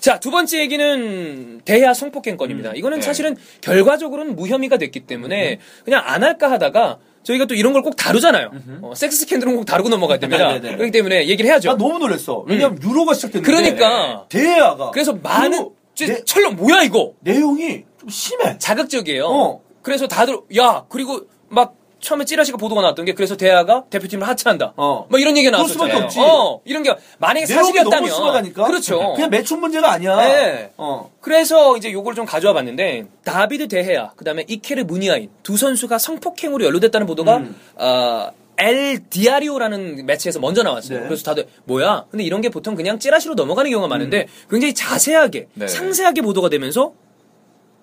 자, 0.00 0.20
두 0.20 0.30
번째 0.30 0.60
얘기는 0.60 1.60
대하 1.64 1.94
성폭행 1.94 2.36
건입니다. 2.36 2.72
이거는 2.76 2.98
네. 3.00 3.02
사실은 3.04 3.36
결과적으로는 3.60 4.36
무혐의가 4.36 4.76
됐기 4.78 5.00
음. 5.00 5.06
때문에 5.06 5.58
그냥 5.84 6.02
안 6.04 6.22
할까 6.22 6.50
하다가 6.50 6.98
저희가 7.24 7.46
또 7.46 7.54
이런 7.56 7.72
걸 7.72 7.82
꼭 7.82 7.96
다루잖아요. 7.96 8.52
어, 8.82 8.92
섹스 8.94 9.18
스캔들은 9.18 9.56
꼭 9.56 9.64
다루고 9.64 9.88
넘어가야 9.88 10.18
됩니다. 10.20 10.46
네, 10.54 10.60
네, 10.60 10.70
네. 10.70 10.76
그렇기 10.76 10.92
때문에 10.92 11.26
얘기를 11.26 11.50
해야죠. 11.50 11.70
나 11.70 11.76
너무 11.76 11.98
놀랐어. 11.98 12.44
왜냐면 12.46 12.80
유로가 12.80 13.14
시작됐는데 13.14 13.50
그러니까. 13.74 14.26
대야가 14.28 14.92
그래서 14.92 15.12
많은 15.14 15.70
내- 15.98 16.22
철로 16.24 16.52
뭐야 16.52 16.82
이거? 16.82 17.14
내용이 17.20 17.82
좀 17.98 18.08
심해. 18.08 18.56
자극적이에요. 18.58 19.26
어. 19.26 19.60
그래서 19.82 20.06
다들 20.06 20.38
야 20.56 20.84
그리고 20.88 21.26
막 21.48 21.74
처음에 22.00 22.24
찌라시가 22.24 22.58
보도가 22.58 22.82
나왔던 22.82 23.04
게 23.04 23.14
그래서 23.14 23.36
대하가 23.36 23.84
대표팀을 23.90 24.26
하차한다. 24.28 24.74
어. 24.76 25.06
뭐 25.08 25.18
이런 25.18 25.36
얘기가 25.36 25.56
나왔었잖아요. 25.56 25.88
수밖에 25.88 26.04
없지. 26.04 26.20
어, 26.20 26.60
이런 26.64 26.82
게 26.82 26.94
만약에 27.18 27.46
사실이었다면. 27.46 28.52
그렇죠. 28.52 29.14
그냥 29.14 29.30
매춘 29.30 29.60
문제가 29.60 29.90
아니야. 29.92 30.16
네. 30.16 30.72
어. 30.76 31.10
그래서 31.20 31.76
이제 31.76 31.90
요걸 31.90 32.14
좀 32.14 32.26
가져와 32.26 32.54
봤는데 32.54 33.06
다비드 33.24 33.68
데헤아 33.68 34.12
그다음에 34.14 34.44
이케르 34.46 34.82
무니아인 34.82 35.30
두 35.42 35.56
선수가 35.56 35.98
성폭행으로 35.98 36.64
연루됐다는 36.66 37.06
보도가 37.06 37.38
음. 37.38 37.56
어, 37.76 38.30
엘 38.58 39.08
디아리오라는 39.08 40.06
매체에서 40.06 40.38
먼저 40.38 40.62
나왔어요. 40.62 41.00
네. 41.00 41.04
그래서 41.06 41.24
다들 41.24 41.46
뭐야? 41.64 42.04
근데 42.10 42.24
이런 42.24 42.40
게 42.40 42.50
보통 42.50 42.74
그냥 42.74 42.98
찌라시로 42.98 43.34
넘어가는 43.34 43.70
경우가 43.70 43.88
많은데 43.88 44.26
굉장히 44.50 44.74
자세하게 44.74 45.48
네. 45.54 45.66
상세하게 45.66 46.22
보도가 46.22 46.48
되면서 46.50 46.92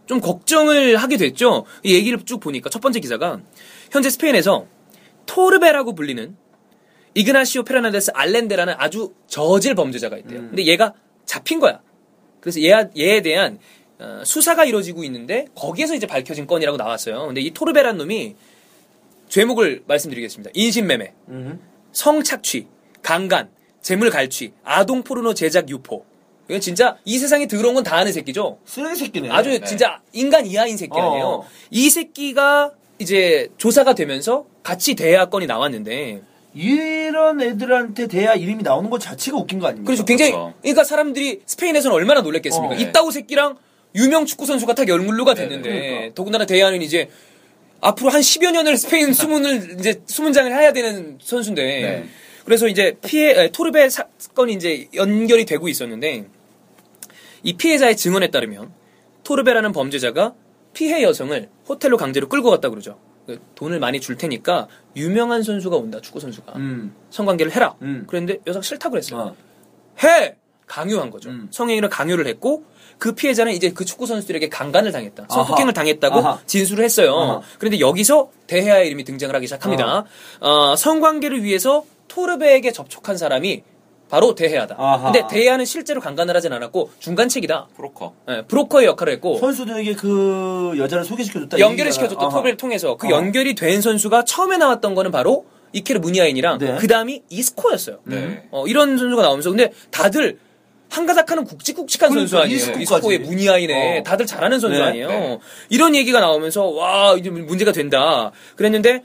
좀 0.06 0.20
걱정을 0.20 0.98
하게 0.98 1.18
됐죠. 1.18 1.66
이 1.84 1.94
얘기를 1.94 2.20
쭉 2.26 2.40
보니까 2.40 2.70
첫 2.70 2.82
번째 2.82 3.00
기사가 3.00 3.40
현재 3.92 4.10
스페인에서 4.10 4.68
토르베라고 5.26 5.96
불리는 5.96 6.36
이그나시오 7.16 7.64
페르난데스 7.64 8.12
알렌데라는 8.14 8.74
아주 8.78 9.14
저질 9.28 9.76
범죄자가 9.76 10.18
있대요. 10.18 10.40
음. 10.40 10.48
근데 10.50 10.66
얘가 10.66 10.94
잡힌 11.26 11.60
거야. 11.60 11.82
그래서 12.40 12.62
얘, 12.62 12.74
얘에 12.98 13.22
대한 13.22 13.60
어, 14.00 14.22
수사가 14.26 14.66
이루어지고 14.66 15.04
있는데 15.06 15.46
거기에서 15.56 15.96
이제 15.96 16.08
밝혀진 16.08 16.48
건이라고 16.48 16.78
나왔어요. 16.78 17.28
근데 17.28 17.42
이 17.42 17.52
토르베란 17.52 17.98
놈이 17.98 18.36
죄목을 19.30 19.84
말씀드리겠습니다. 19.88 20.52
인신매매, 20.54 21.14
음. 21.30 21.60
성착취, 21.92 22.68
강간, 23.02 23.50
재물 23.82 24.10
갈취, 24.10 24.54
아동 24.64 25.04
포르노 25.04 25.34
제작 25.34 25.70
유포. 25.70 26.06
이건 26.50 26.60
진짜 26.62 26.98
이 27.06 27.18
세상에 27.18 27.48
더러운 27.48 27.76
건다 27.76 27.96
아는 27.96 28.12
새끼죠. 28.12 28.60
쓰레기 28.66 28.96
새끼네. 28.96 29.30
아주 29.30 29.50
네. 29.50 29.62
진짜 29.64 30.02
인간 30.12 30.46
이하인 30.46 30.78
새끼 30.78 30.92
아니에요. 31.00 31.26
어. 31.26 31.48
이 31.72 31.90
새끼가 31.90 32.72
이제 33.00 33.50
조사가 33.58 33.96
되면서 33.96 34.46
같이 34.62 34.96
대야 34.96 35.26
건이 35.26 35.48
나왔는데 35.48 36.22
이런 36.54 37.42
애들한테 37.42 38.08
대야 38.08 38.34
이름이 38.34 38.62
나오는 38.64 38.90
것 38.90 39.00
자체가 39.00 39.38
웃긴 39.38 39.60
거 39.60 39.68
아닙니까? 39.68 39.88
그래서 39.88 40.06
굉장히 40.06 40.32
그렇죠. 40.32 40.54
그러니까 40.62 40.84
사람들이 40.84 41.42
스페인에서는 41.46 41.96
얼마나 41.96 42.22
놀랬겠습니까? 42.22 42.76
어, 42.76 42.78
네. 42.78 42.84
이따구 42.84 43.12
새끼랑 43.12 43.58
유명 43.96 44.26
축구 44.26 44.46
선수가 44.46 44.76
딱 44.76 44.88
연물로가 44.88 45.34
됐는데 45.34 45.70
그러니까. 45.70 46.16
더군다나 46.16 46.46
대야는 46.46 46.82
이제 46.82 47.10
앞으로 47.82 48.10
한 48.12 48.22
10여 48.22 48.52
년을 48.52 48.78
스페인 48.78 49.12
수문을 49.14 49.78
이제 49.80 50.02
수문장을 50.06 50.52
해야 50.52 50.74
되는 50.74 51.18
선수인데 51.22 51.64
네. 51.64 52.04
그래서 52.46 52.68
이제 52.68 52.98
피해 53.06 53.32
에, 53.32 53.52
토르베 53.52 53.90
사건이 53.90 54.54
이제 54.54 54.88
연결이 54.94 55.46
되고 55.46 55.68
있었는데 55.68 56.26
이 57.44 57.54
피해자의 57.54 57.98
증언에 57.98 58.32
따르면 58.32 58.72
토르베라는 59.24 59.72
범죄자가 59.72 60.34
피해 60.74 61.04
여성을 61.04 61.50
호텔로 61.70 61.98
강제로 61.98 62.28
끌고 62.28 62.50
갔다 62.50 62.70
그러죠. 62.70 62.98
그 63.26 63.40
돈을 63.56 63.80
많이 63.80 64.02
줄 64.02 64.18
테니까 64.18 64.68
유명한 64.96 65.44
선수가 65.44 65.78
온다 65.78 66.02
축구 66.02 66.20
선수가 66.20 66.54
음. 66.58 66.94
성관계를 67.10 67.54
해라. 67.54 67.76
음. 67.82 68.06
그랬는데 68.08 68.42
여자가 68.46 68.62
싫다고 68.62 68.92
그랬어요. 68.92 69.20
어. 69.20 69.36
해! 70.04 70.36
강요한 70.66 71.10
거죠. 71.10 71.30
음. 71.30 71.48
성행위를 71.52 71.90
강요를 71.90 72.28
했고 72.28 72.66
그 72.98 73.14
피해자는 73.14 73.54
이제 73.54 73.72
그 73.72 73.86
축구 73.86 74.06
선수들에게 74.06 74.50
강간을 74.50 74.92
당했다. 74.92 75.28
성폭행을. 75.30 75.74
당했다고 75.74 76.20
아하. 76.20 76.40
진술을 76.46 76.84
했어요. 76.84 77.16
아하. 77.16 77.42
그런데 77.60 77.80
여기서 77.80 78.32
대해아의 78.48 78.88
이름이 78.88 79.04
등장을 79.04 79.34
하기 79.36 79.46
시작합니다. 79.48 80.06
어, 80.40 80.76
성관계를 80.76 81.44
위해서 81.44 81.86
토르베에게 82.14 82.72
접촉한 82.72 83.18
사람이 83.18 83.64
바로 84.10 84.36
대해아다. 84.36 84.76
아하. 84.78 85.12
근데 85.12 85.26
대해아는 85.28 85.66
실제로 85.66 86.00
강간을 86.00 86.36
하진 86.36 86.54
않았고 86.54 86.92
중간책이다. 87.00 87.70
프로커. 87.76 88.14
예, 88.30 88.44
브로커의 88.48 88.86
역할을 88.86 89.14
했고 89.14 89.38
선수들에게 89.40 89.96
그 89.96 90.76
여자를 90.78 91.04
소개시켜줬다. 91.04 91.58
연결을. 91.58 91.92
시켜줬던 91.92 92.22
아하. 92.26 92.30
토르베를 92.30 92.58
통해서 92.58 92.96
그 92.96 93.08
어. 93.08 93.12
연결이 93.12 93.56
된 93.56 93.82
선수가 93.82 94.26
처음에 94.26 94.58
나왔던 94.58 94.94
거는 94.94 95.10
바로 95.10 95.46
이케르 95.72 95.98
무니아인이랑 96.00 96.60
네. 96.60 96.76
그 96.80 96.86
다음이 96.86 97.24
이스코였어요. 97.30 98.02
네. 98.04 98.44
어, 98.52 98.68
이런 98.68 98.98
선수가 99.00 99.20
나오면서 99.24 99.50
근데 99.50 99.72
다들 99.90 100.38
한가닥하는 100.92 101.46
굵직굵직한 101.46 102.10
그러니까, 102.12 102.30
선수 102.30 102.44
아니에요. 102.44 102.80
이스코의 102.80 103.18
무니아인에 103.20 104.00
어. 104.00 104.04
다들 104.04 104.28
잘하는 104.28 104.60
선수 104.60 104.78
네, 104.78 104.84
아니에요. 104.84 105.08
네. 105.08 105.40
이런 105.70 105.96
얘기가 105.96 106.20
나오면서 106.20 106.66
와 106.68 107.16
이제 107.18 107.32
문제가 107.32 107.72
된다. 107.72 108.32
그랬는데 108.56 109.02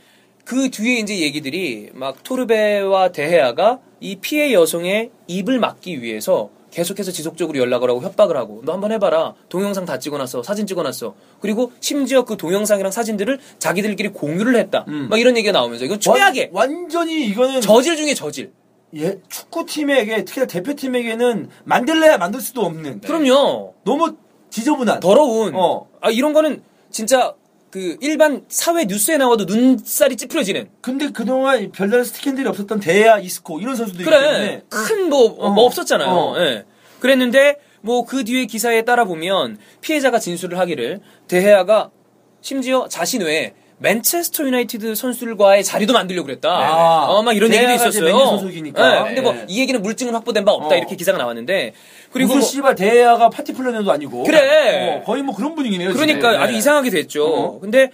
그 0.49 0.71
뒤에 0.71 1.01
이제 1.01 1.19
얘기들이 1.19 1.91
막 1.93 2.23
토르베와 2.25 3.13
데헤아가 3.13 3.81
이 4.01 4.17
피해 4.17 4.55
여성의 4.55 5.11
입을 5.27 5.59
막기 5.59 6.01
위해서 6.01 6.49
계속해서 6.71 7.13
지속적으로 7.13 7.59
연락을 7.59 7.91
하고 7.91 8.01
협박을 8.01 8.35
하고 8.35 8.63
너 8.65 8.73
한번 8.73 8.91
해봐라. 8.93 9.35
동영상 9.51 9.85
다 9.85 9.99
찍어놨어. 9.99 10.43
사진 10.43 10.67
찍어놨어. 10.67 11.15
그리고 11.41 11.73
심지어 11.81 12.25
그 12.25 12.39
동영상이랑 12.39 12.91
사진들을 12.91 13.39
자기들끼리 13.59 14.09
공유를 14.09 14.57
했다. 14.57 14.87
음. 14.89 15.09
막 15.11 15.21
이런 15.21 15.37
얘기가 15.37 15.53
나오면서 15.53 15.85
이건 15.85 16.01
최악의 16.01 16.49
완, 16.55 16.71
완전히 16.71 17.27
이거는 17.27 17.61
저질 17.61 17.97
중에 17.97 18.15
저질. 18.15 18.51
예, 18.97 19.19
축구팀에게 19.29 20.25
특히 20.25 20.41
나 20.41 20.47
대표팀에게는 20.47 21.51
만들래야 21.65 22.17
만들 22.17 22.41
수도 22.41 22.63
없는. 22.63 23.03
그럼요. 23.03 23.75
너무 23.85 24.17
지저분한. 24.49 25.01
더러운. 25.01 25.55
어. 25.55 25.87
아 26.01 26.09
이런 26.11 26.33
거는 26.33 26.63
진짜 26.91 27.35
그 27.70 27.96
일반 28.00 28.44
사회 28.48 28.85
뉴스에 28.87 29.18
나와도 29.18 29.44
눈살이 29.44 30.16
찌푸려지는 30.16 30.68
근데 30.81 31.11
그동안 31.11 31.70
별다른 31.72 32.04
스캔들이 32.04 32.48
없었던 32.48 32.81
대야 32.81 33.18
이스코 33.18 33.61
이런 33.61 33.76
선수들이 33.76 34.04
그래 34.04 34.20
때문에 34.20 34.62
큰뭐뭐 34.70 35.35
어. 35.38 35.64
없었잖아요. 35.64 36.09
어. 36.09 36.35
예. 36.38 36.64
그랬는데 37.00 37.57
뭐 37.81 38.04
그 38.04 38.24
뒤에 38.24 38.46
기사에 38.46 38.83
따라 38.83 39.04
보면 39.04 39.59
피해자가 39.81 40.18
진술을 40.18 40.59
하기를 40.59 41.00
대해아가 41.28 41.90
심지어 42.40 42.88
자신 42.88 43.22
외에 43.22 43.54
맨체스터 43.81 44.44
유나이티드 44.44 44.94
선수들과의 44.94 45.62
자리도 45.62 45.92
만들려고 45.92 46.26
그랬다. 46.26 46.50
아. 46.50 47.07
어, 47.11 47.22
막 47.22 47.37
이런 47.37 47.52
얘기도 47.54 47.72
있었어요. 47.72 48.18
소속이니까. 48.38 49.00
예. 49.00 49.04
근데 49.04 49.20
뭐 49.20 49.33
네. 49.33 49.44
이 49.48 49.61
얘기는 49.61 49.81
물증은 49.81 50.14
확보된 50.14 50.44
바 50.44 50.52
없다 50.52 50.74
어. 50.74 50.78
이렇게 50.78 50.96
기사가 50.96 51.18
나왔는데 51.18 51.74
그리고 52.12 52.29
무슨 52.29 52.40
뭐- 52.40 52.49
씨발 52.49 52.75
대야가 52.75 53.29
파티 53.31 53.53
플래너도 53.53 53.90
아니고 53.92 54.25
그래. 54.25 54.97
어, 54.97 55.03
거의 55.05 55.23
뭐 55.23 55.35
그런 55.35 55.55
분위기네요. 55.55 55.92
그러니까 55.92 56.31
지금. 56.33 56.42
아주 56.42 56.53
네. 56.53 56.59
이상하게 56.59 56.90
됐죠. 56.90 57.25
어. 57.27 57.61
근데 57.61 57.90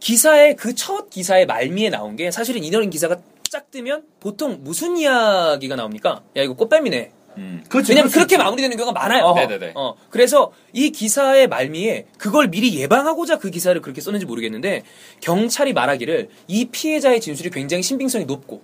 기사의 0.00 0.56
그 0.56 0.74
첫 0.74 1.08
기사의 1.10 1.46
말미에 1.46 1.90
나온 1.90 2.16
게 2.16 2.30
사실은 2.30 2.62
이런 2.64 2.90
기사가 2.90 3.16
쫙 3.50 3.70
뜨면 3.70 4.02
보통 4.20 4.58
무슨 4.62 4.96
이야기가 4.98 5.76
나옵니까? 5.76 6.22
야 6.36 6.42
이거 6.42 6.54
꽃뱀이네. 6.54 7.10
음. 7.36 7.64
그렇죠. 7.68 7.92
왜냐면 7.92 8.10
수 8.10 8.14
그렇게 8.16 8.34
있죠. 8.36 8.44
마무리되는 8.44 8.76
경우가 8.76 8.92
많아요. 8.92 9.32
네네네. 9.34 9.72
어, 9.74 9.94
그래서 10.10 10.52
이 10.72 10.90
기사의 10.90 11.48
말미에 11.48 12.06
그걸 12.18 12.48
미리 12.48 12.78
예방하고자 12.78 13.38
그 13.38 13.50
기사를 13.50 13.80
그렇게 13.80 14.00
썼는지 14.00 14.26
모르겠는데 14.26 14.82
경찰이 15.20 15.72
말하기를 15.72 16.28
이 16.48 16.66
피해자의 16.66 17.20
진술이 17.20 17.50
굉장히 17.50 17.82
신빙성이 17.82 18.24
높고 18.26 18.62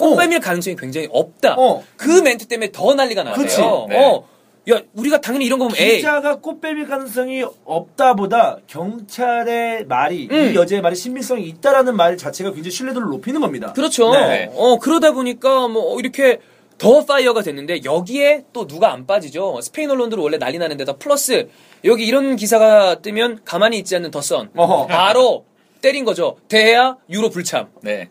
꽃뱀일 0.00 0.40
가능성이 0.40 0.76
굉장히 0.76 1.08
없다. 1.10 1.54
어. 1.58 1.82
그 1.96 2.20
멘트 2.22 2.46
때문에 2.46 2.72
더 2.72 2.94
난리가 2.94 3.22
나왔대요. 3.22 3.44
그치. 3.44 3.60
네. 3.60 4.04
어, 4.04 4.24
야 4.70 4.80
우리가 4.94 5.20
당연히 5.20 5.46
이런 5.46 5.58
거 5.58 5.66
보면 5.66 5.80
에이 5.80 5.96
기자가 5.96 6.36
꽃뱀일 6.36 6.86
가능성이 6.86 7.44
없다보다 7.64 8.58
경찰의 8.66 9.86
말이 9.86 10.28
음. 10.30 10.52
이 10.52 10.54
여자의 10.54 10.82
말이 10.82 10.94
신빙성이 10.94 11.46
있다라는 11.48 11.96
말 11.96 12.16
자체가 12.16 12.52
굉장히 12.52 12.70
신뢰도를 12.70 13.08
높이는 13.08 13.40
겁니다. 13.40 13.72
그렇죠. 13.72 14.12
네. 14.12 14.50
어, 14.54 14.78
그러다 14.78 15.12
보니까 15.12 15.68
뭐 15.68 15.98
이렇게 15.98 16.40
더 16.76 17.04
fire가 17.04 17.42
됐는데 17.42 17.84
여기에 17.84 18.44
또 18.52 18.66
누가 18.66 18.92
안 18.92 19.06
빠지죠. 19.06 19.60
스페인 19.62 19.90
언론들은 19.90 20.22
원래 20.22 20.38
난리 20.38 20.58
나는 20.58 20.76
데다 20.76 20.94
플러스 20.94 21.48
여기 21.84 22.06
이런 22.06 22.36
기사가 22.36 23.00
뜨면 23.02 23.40
가만히 23.44 23.78
있지 23.78 23.96
않는 23.96 24.10
더선. 24.10 24.50
바로 24.88 25.44
때린 25.82 26.04
거죠. 26.04 26.36
대야 26.48 26.96
유로 27.10 27.30
불참. 27.30 27.68
네. 27.82 28.08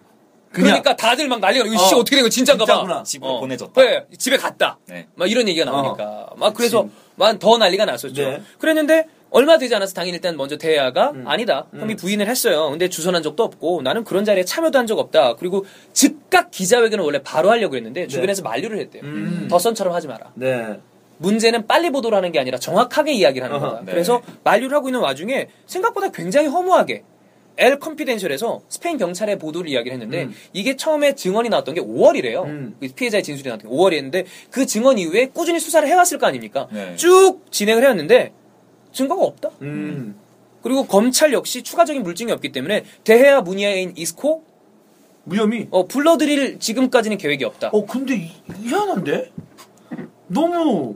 그러니까 0.51 0.95
다들 0.95 1.27
막 1.27 1.39
난리가 1.39 1.65
나고 1.65 1.75
이씨 1.75 1.93
어. 1.95 1.99
어떻게 1.99 2.15
된 2.15 2.23
거야 2.23 2.29
진짜인가 2.29 2.65
봐. 2.65 3.03
집으로 3.03 3.39
보내줬다. 3.39 3.81
네, 3.81 4.05
집에 4.17 4.38
갔다. 4.38 4.79
네. 4.88 5.07
막 5.15 5.29
이런 5.29 5.47
얘기가 5.47 5.69
나오니까. 5.69 6.31
막 6.38 6.53
그래서 6.53 6.88
막 7.15 7.38
더 7.39 7.57
난리가 7.57 7.85
났었죠. 7.85 8.21
네. 8.21 8.41
그랬는데 8.57 9.05
얼마 9.29 9.59
되지 9.59 9.75
않아서 9.75 9.93
당연히 9.93 10.15
일단 10.15 10.35
먼저 10.38 10.57
대야가 10.57 11.12
음. 11.12 11.27
아니다. 11.27 11.67
혐의 11.77 11.95
부인을 11.95 12.27
했어요. 12.27 12.69
근데 12.71 12.89
주선한 12.89 13.21
적도 13.21 13.43
없고 13.43 13.81
나는 13.83 14.03
그런 14.03 14.25
자리에 14.25 14.43
참여도 14.43 14.79
한 14.79 14.88
적 14.88 14.97
없다. 14.97 15.35
그리고 15.35 15.65
즉각 15.93 16.49
기자회견을 16.49 17.05
원래 17.05 17.21
바로 17.21 17.51
하려고 17.51 17.75
했는데 17.75 18.07
주변에서 18.07 18.41
만류를 18.41 18.79
했대요. 18.79 19.03
네. 19.03 19.07
음. 19.09 19.47
더선처럼 19.49 19.93
하지 19.93 20.07
마라. 20.07 20.31
네. 20.33 20.79
문제는 21.19 21.67
빨리 21.67 21.91
보도를 21.91 22.17
하는 22.17 22.31
게 22.31 22.39
아니라 22.39 22.57
정확하게 22.57 23.12
이야기를 23.13 23.45
하는 23.47 23.59
거다. 23.59 23.81
네. 23.85 23.91
그래서 23.91 24.21
만류를 24.43 24.75
하고 24.75 24.88
있는 24.88 25.01
와중에 25.01 25.49
생각보다 25.67 26.09
굉장히 26.09 26.47
허무하게 26.47 27.03
엘 27.60 27.78
컨피덴셜에서 27.80 28.62
스페인 28.69 28.98
경찰의 28.98 29.38
보도를 29.38 29.69
이야기를 29.69 29.93
했는데 29.93 30.24
음. 30.24 30.34
이게 30.54 30.76
처음에 30.76 31.13
증언이 31.15 31.50
나왔던 31.50 31.76
게 31.76 31.82
5월이래요. 31.82 32.45
음. 32.45 32.78
피해자의 32.95 33.22
진술이 33.24 33.50
나왔던 33.50 33.69
게 33.69 33.76
5월이었는데 33.76 34.26
그 34.50 34.65
증언 34.65 34.98
이후에 34.98 35.28
꾸준히 35.28 35.60
수사를 35.60 35.88
해왔을 35.88 36.17
거 36.17 36.26
아닙니까? 36.26 36.67
네. 36.72 36.95
쭉 36.95 37.41
진행을 37.52 37.84
해왔는데 37.84 38.32
증거가 38.93 39.24
없다. 39.26 39.52
음. 39.62 40.15
그리고 40.63 40.86
검찰 40.86 41.34
역시 41.34 41.62
추가적인 41.63 42.04
물증이 42.04 42.32
없기 42.32 42.52
때문에 42.52 42.84
대해와 43.04 43.41
무니아인 43.41 43.93
이스코 43.95 44.43
무혐의. 45.26 45.67
어, 45.69 45.86
불러들일 45.86 46.60
지금까지는 46.60 47.17
계획이 47.17 47.43
없다. 47.43 47.69
어 47.72 47.86
근데 47.86 48.15
이, 48.15 48.32
희한한데 48.63 49.32
너무 50.28 50.95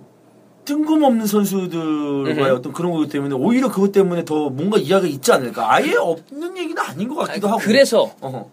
뜬금없는 0.65 1.25
선수들과의. 1.25 2.51
어떤 2.51 2.73
그런 2.73 2.91
것 2.91 3.07
때문에 3.09 3.35
오히려 3.35 3.69
그것 3.69 3.91
때문에 3.91 4.25
더 4.25 4.49
뭔가 4.49 4.77
이야기가 4.77 5.07
있지 5.13 5.31
않을까 5.31 5.73
아예 5.73 5.95
없는 5.95 6.57
얘기는 6.57 6.77
아닌 6.81 7.07
것 7.09 7.15
같기도 7.15 7.47
하고 7.47 7.59
그래서 7.59 8.13
어허. 8.21 8.49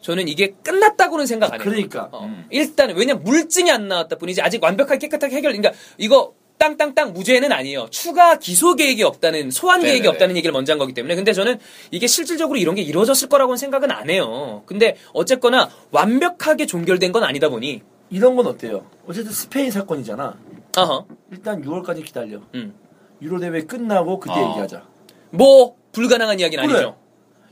저는 0.00 0.28
이게 0.28 0.54
끝났다고는 0.62 1.26
생각 1.26 1.52
안 1.52 1.60
해요. 1.60 1.70
그러니까 1.70 2.08
어, 2.12 2.24
음. 2.24 2.46
일단은 2.50 2.96
왜냐면 2.96 3.22
물증이 3.22 3.70
안 3.70 3.88
나왔다 3.88 4.16
뿐이지 4.16 4.40
아직 4.40 4.62
완벽하게 4.62 4.98
깨끗하게 4.98 5.36
해결. 5.36 5.52
그러니까 5.52 5.72
이거 5.98 6.34
땅땅땅 6.58 7.14
무죄는 7.14 7.52
아니에요. 7.52 7.88
추가 7.90 8.38
기소 8.38 8.76
계획이 8.76 9.02
없다는 9.02 9.50
소환 9.50 9.80
계획이 9.80 10.00
네네네. 10.00 10.08
없다는 10.08 10.36
얘기를 10.36 10.52
먼저 10.52 10.72
한 10.72 10.78
거기 10.78 10.92
때문에 10.92 11.14
근데 11.14 11.32
저는 11.32 11.58
이게 11.90 12.06
실질적으로 12.06 12.58
이런 12.58 12.74
게 12.74 12.82
이루어졌을 12.82 13.28
거라고는 13.28 13.56
생각은 13.56 13.90
안 13.90 14.10
해요. 14.10 14.62
근데 14.66 14.96
어쨌거나 15.14 15.70
완벽하게 15.90 16.66
종결된 16.66 17.12
건 17.12 17.24
아니다 17.24 17.48
보니 17.48 17.80
이런 18.10 18.36
건 18.36 18.46
어때요 18.46 18.84
어쨌든 19.06 19.32
스페인 19.32 19.70
사건이잖아 19.70 20.36
어허. 20.76 21.06
일단 21.32 21.62
6월까지 21.62 22.04
기다려 22.04 22.40
음. 22.54 22.74
유로 23.22 23.38
대회 23.38 23.62
끝나고 23.62 24.20
그때 24.20 24.34
어. 24.34 24.50
얘기하자 24.50 24.82
뭐 25.30 25.76
불가능한 25.92 26.40
이야기는 26.40 26.66
그래. 26.66 26.76
아니죠. 26.76 26.96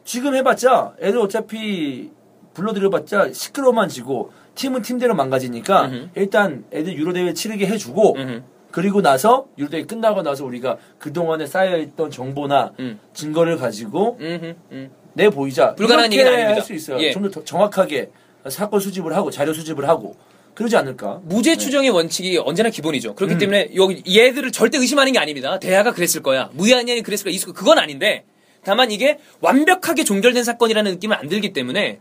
지금 0.05 0.35
해봤자 0.35 0.95
애들 1.01 1.19
어차피 1.19 2.11
불러들여봤자 2.55 3.33
시끄러만 3.33 3.89
지고 3.89 4.33
팀은 4.55 4.83
팀대로 4.83 5.15
망가지니까 5.15 5.87
음흠. 5.87 6.09
일단 6.17 6.65
애들 6.73 6.97
유로 6.97 7.13
대회 7.13 7.33
치르게 7.33 7.67
해주고 7.67 8.17
음흠. 8.17 8.43
그리고 8.71 9.01
나서 9.01 9.47
유로 9.57 9.71
대회 9.71 9.85
끝나고 9.85 10.23
나서 10.23 10.45
우리가 10.45 10.77
그 10.99 11.13
동안에 11.13 11.47
쌓여있던 11.47 12.11
정보나 12.11 12.73
음. 12.81 13.01
증거를 13.15 13.57
가지고. 13.57 14.19
음. 14.21 14.91
내 15.19 15.29
보이자 15.31 15.75
불가능한 15.75 16.13
이렇게 16.13 16.21
얘기는 16.21 16.33
아닙니다. 16.33 16.61
할수 16.61 16.73
있어요. 16.75 17.01
예. 17.01 17.11
좀더 17.11 17.43
정확하게 17.43 18.11
사건 18.49 18.79
수집을 18.79 19.17
하고 19.17 19.33
자료 19.33 19.53
수집을 19.53 19.89
하고 19.89 20.15
그러지 20.59 20.77
않을까? 20.77 21.21
무죄 21.23 21.55
추정의 21.55 21.91
원칙이 21.91 22.37
언제나 22.39 22.69
기본이죠. 22.69 23.15
그렇기 23.15 23.35
음. 23.35 23.39
때문에 23.39 23.71
여기 23.77 24.03
얘들을 24.09 24.51
절대 24.51 24.77
의심하는 24.79 25.13
게 25.13 25.21
아닙니다. 25.21 25.61
대하가 25.61 25.93
그랬을 25.93 26.21
거야. 26.21 26.51
무야한이 26.53 27.01
그랬을 27.03 27.27
거야. 27.27 27.33
이수 27.33 27.53
그건 27.53 27.79
아닌데 27.79 28.25
다만 28.65 28.91
이게 28.91 29.19
완벽하게 29.41 30.03
종결된 30.03 30.43
사건이라는 30.43 30.91
느낌은 30.95 31.17
안 31.17 31.29
들기 31.29 31.53
때문에 31.53 32.01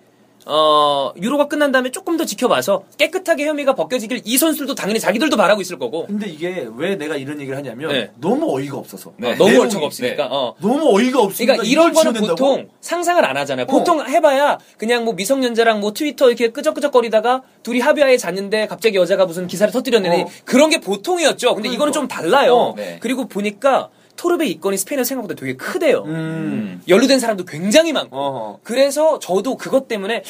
어 0.50 1.12
유로가 1.22 1.48
끝난 1.48 1.72
다음에 1.72 1.92
조금 1.92 2.16
더 2.18 2.26
지켜봐서 2.26 2.84
깨끗하게 2.98 3.46
혐의가 3.48 3.76
벗겨지길 3.76 4.22
이 4.24 4.38
선수들도 4.38 4.76
당연히 4.76 5.00
자기들도 5.00 5.36
바라고 5.36 5.62
있을 5.62 5.78
거고 5.78 6.08
근데 6.08 6.28
이게 6.28 6.68
왜 6.76 6.96
내가 6.96 7.18
이런 7.18 7.40
얘기를 7.42 7.58
하냐면 7.58 7.92
네. 7.92 8.12
너무 8.20 8.56
어이가 8.56 8.78
없어서 8.78 9.12
네. 9.18 9.34
어, 9.34 9.36
너무 9.36 9.62
얼척 9.62 9.84
없으니까. 9.84 10.24
네. 10.24 10.30
어. 10.32 10.56
너무 10.62 10.98
어이가 10.98 11.20
없으니까 11.20 11.54
그러니까 11.54 11.72
이런 11.72 11.94
거는? 11.94 12.14
보통 12.14 12.70
상상을 12.80 13.24
안 13.24 13.36
하잖아요. 13.38 13.68
보통 13.68 14.06
해봐야 14.08 14.58
그냥 14.78 15.04
뭐 15.04 15.14
미성년자랑 15.14 15.80
뭐 15.80 15.94
트위터 15.94 16.28
이렇게 16.28 16.50
끄적끄적거리다가 16.50 17.44
둘이 17.64 17.80
합의하에 17.80 18.18
잤는데 18.18 18.68
갑자기 18.68 18.98
여자가 18.98 19.26
무슨 19.26 19.48
기사를 19.48 19.72
터뜨렸는데 19.74 20.24
어. 20.24 20.28
그런 20.46 20.70
게 20.70 20.80
보통이었죠. 20.80 21.56
근데 21.56 21.70
이거는 21.70 21.92
좀 21.94 22.08
달라요. 22.08 22.56
어, 22.56 22.76
네. 22.76 22.98
그리고 23.02 23.28
보니까 23.28 23.90
토르베 24.18 24.46
이건이 24.48 24.78
스페인어 24.78 25.04
생각보다 25.06 25.36
되게 25.40 25.56
크대요. 25.56 26.04
음. 26.06 26.82
연루된 26.88 27.20
사람도 27.20 27.46
굉장히 27.46 27.94
많고. 27.94 28.18
어허. 28.18 28.60
그래서 28.64 29.20
저도 29.20 29.56
그것 29.56 29.88
때문에 29.88 30.24